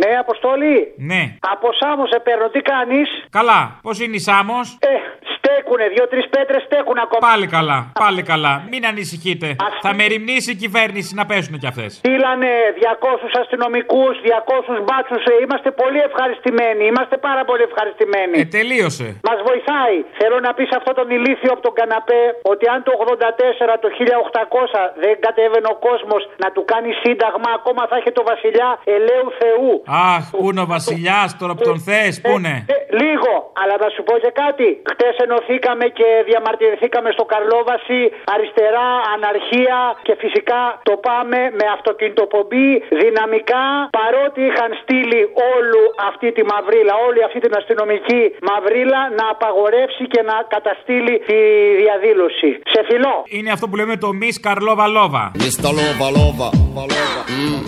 [0.03, 0.75] Ναι, Αποστόλη.
[1.11, 1.23] Ναι.
[1.55, 3.61] Από Σάμος σε παίρνω, τι κάνεις; Καλά.
[3.87, 4.95] Πώς είναι η Σάμος; Ε,
[5.37, 7.23] στέκουνε, δύο-τρεις πέτρες στέκουν ακόμα.
[7.31, 7.79] Πάλι καλά.
[8.05, 8.55] Πάλι καλά.
[8.73, 9.49] Μην ανησυχείτε.
[9.85, 11.91] Θα μεριμνήσει η κυβέρνηση να πέσουν κι αυτές.
[12.03, 15.23] Στείλανε 200 αστυνομικούς, 200 μπάτσους.
[15.45, 16.83] Είμαστε πολύ ευχαριστημένοι.
[16.93, 18.37] Είμαστε πάρα πολύ ευχαριστημένοι.
[18.41, 19.07] Ε, τελείωσε.
[19.29, 19.97] Μας βοηθάει.
[20.21, 22.23] Θέλω να πεις σε αυτόν τον ηλίθιο από τον καναπέ
[22.53, 27.83] ότι αν το 84, το 1800 δεν κατέβαινε ο κόσμος να του κάνει σύνταγμα, ακόμα
[27.91, 29.71] θα είχε το βασιλιά ελαίου Θεού.
[29.93, 33.89] Αχ, πού είναι ο βασιλιάς τώρα που τον θες, πού είναι; Ε, λίγο, αλλά να
[33.95, 34.69] σου πω και κάτι.
[34.93, 38.01] Χτες ενωθήκαμε και διαμαρτυρηθήκαμε στο Καρλόβαση,
[38.35, 42.69] αριστερά, αναρχία και φυσικά το πάμε με αυτοκινητοπομπή
[43.03, 43.65] δυναμικά.
[44.01, 45.21] Παρότι είχαν στείλει
[45.55, 51.39] όλου αυτή τη μαυρίλα, όλη αυτή την αστυνομική μαυρίλα να απαγορεύσει και να καταστήλει τη
[51.83, 52.51] διαδήλωση.
[52.75, 53.15] Σε φιλό.
[53.37, 55.25] Είναι αυτό που λέμε το Miss Καρλόβα Λόβα.
[55.45, 55.71] Mr.
[55.79, 56.49] Lova Lova.
[56.93, 57.23] Lova.
[57.41, 57.61] Mm.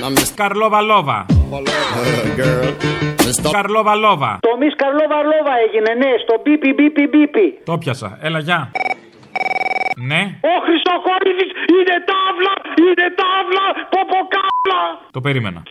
[0.00, 1.26] Now, Miss Καρλόβα Λόβα.
[2.38, 2.68] Girl.
[3.26, 3.50] Mr.
[3.52, 4.38] Καρλόβα Λόβα.
[4.40, 7.46] Το Miss Καρλόβα Λόβα έγινε, ναι, στο μπίπι μπίπι μπίπι.
[7.64, 8.18] Το πιάσα.
[8.22, 8.70] Έλα, γεια.
[10.10, 10.22] Ναι.
[10.52, 12.54] Ο Χρυσοκόρηδης είναι τάβλα,
[12.86, 14.80] είναι τάβλα, ποποκάβλα.
[15.10, 15.62] Το περίμενα.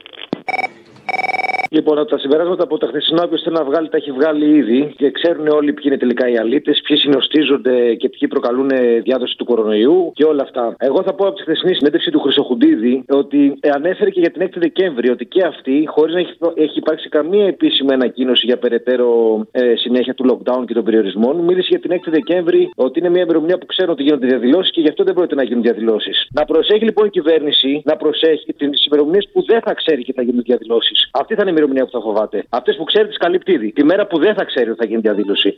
[1.76, 4.94] Λοιπόν, από τα συμπεράσματα από τα χθεσινά, όποιος θέλει να βγάλει, τα έχει βγάλει ήδη
[4.98, 8.70] και ξέρουν όλοι ποιοι είναι τελικά οι αλήτες, ποιοι συνοστίζονται και ποιοι προκαλούν
[9.04, 10.76] διάδοση του κορονοϊού και όλα αυτά.
[10.78, 14.58] Εγώ θα πω από τη χθεσινή συνέντευξη του Χρυσοχουντίδη ότι ανέφερε και για την 6η
[14.60, 19.10] Δεκέμβρη ότι και αυτή, χωρίς να έχει, έχει υπάρξει καμία επίσημη ανακοίνωση για περαιτέρω
[19.52, 23.22] ε, συνέχεια του lockdown και των περιορισμών, μίλησε για την 6η Δεκέμβρη ότι είναι μια
[23.22, 26.28] ημερομηνία που ξέρουν ότι γίνονται διαδηλώσεις και γι' αυτό δεν πρόκειται να γίνουν διαδηλώσεις.
[26.34, 30.22] Να προσέχει λοιπόν η κυβέρνηση να προσέχει τις ημερομηνίες που δεν θα ξέρει και θα
[30.22, 31.10] γίνουν διαδηλώσεις.
[31.12, 32.46] Αυτή θα είναι η ημερομηνία που θα φοβάται.
[32.50, 33.72] Αυτές που ξέρει τις καλύπτει ήδη.
[33.72, 35.54] Τη μέρα που δεν θα ξέρει ότι θα γίνει διαδήλωση.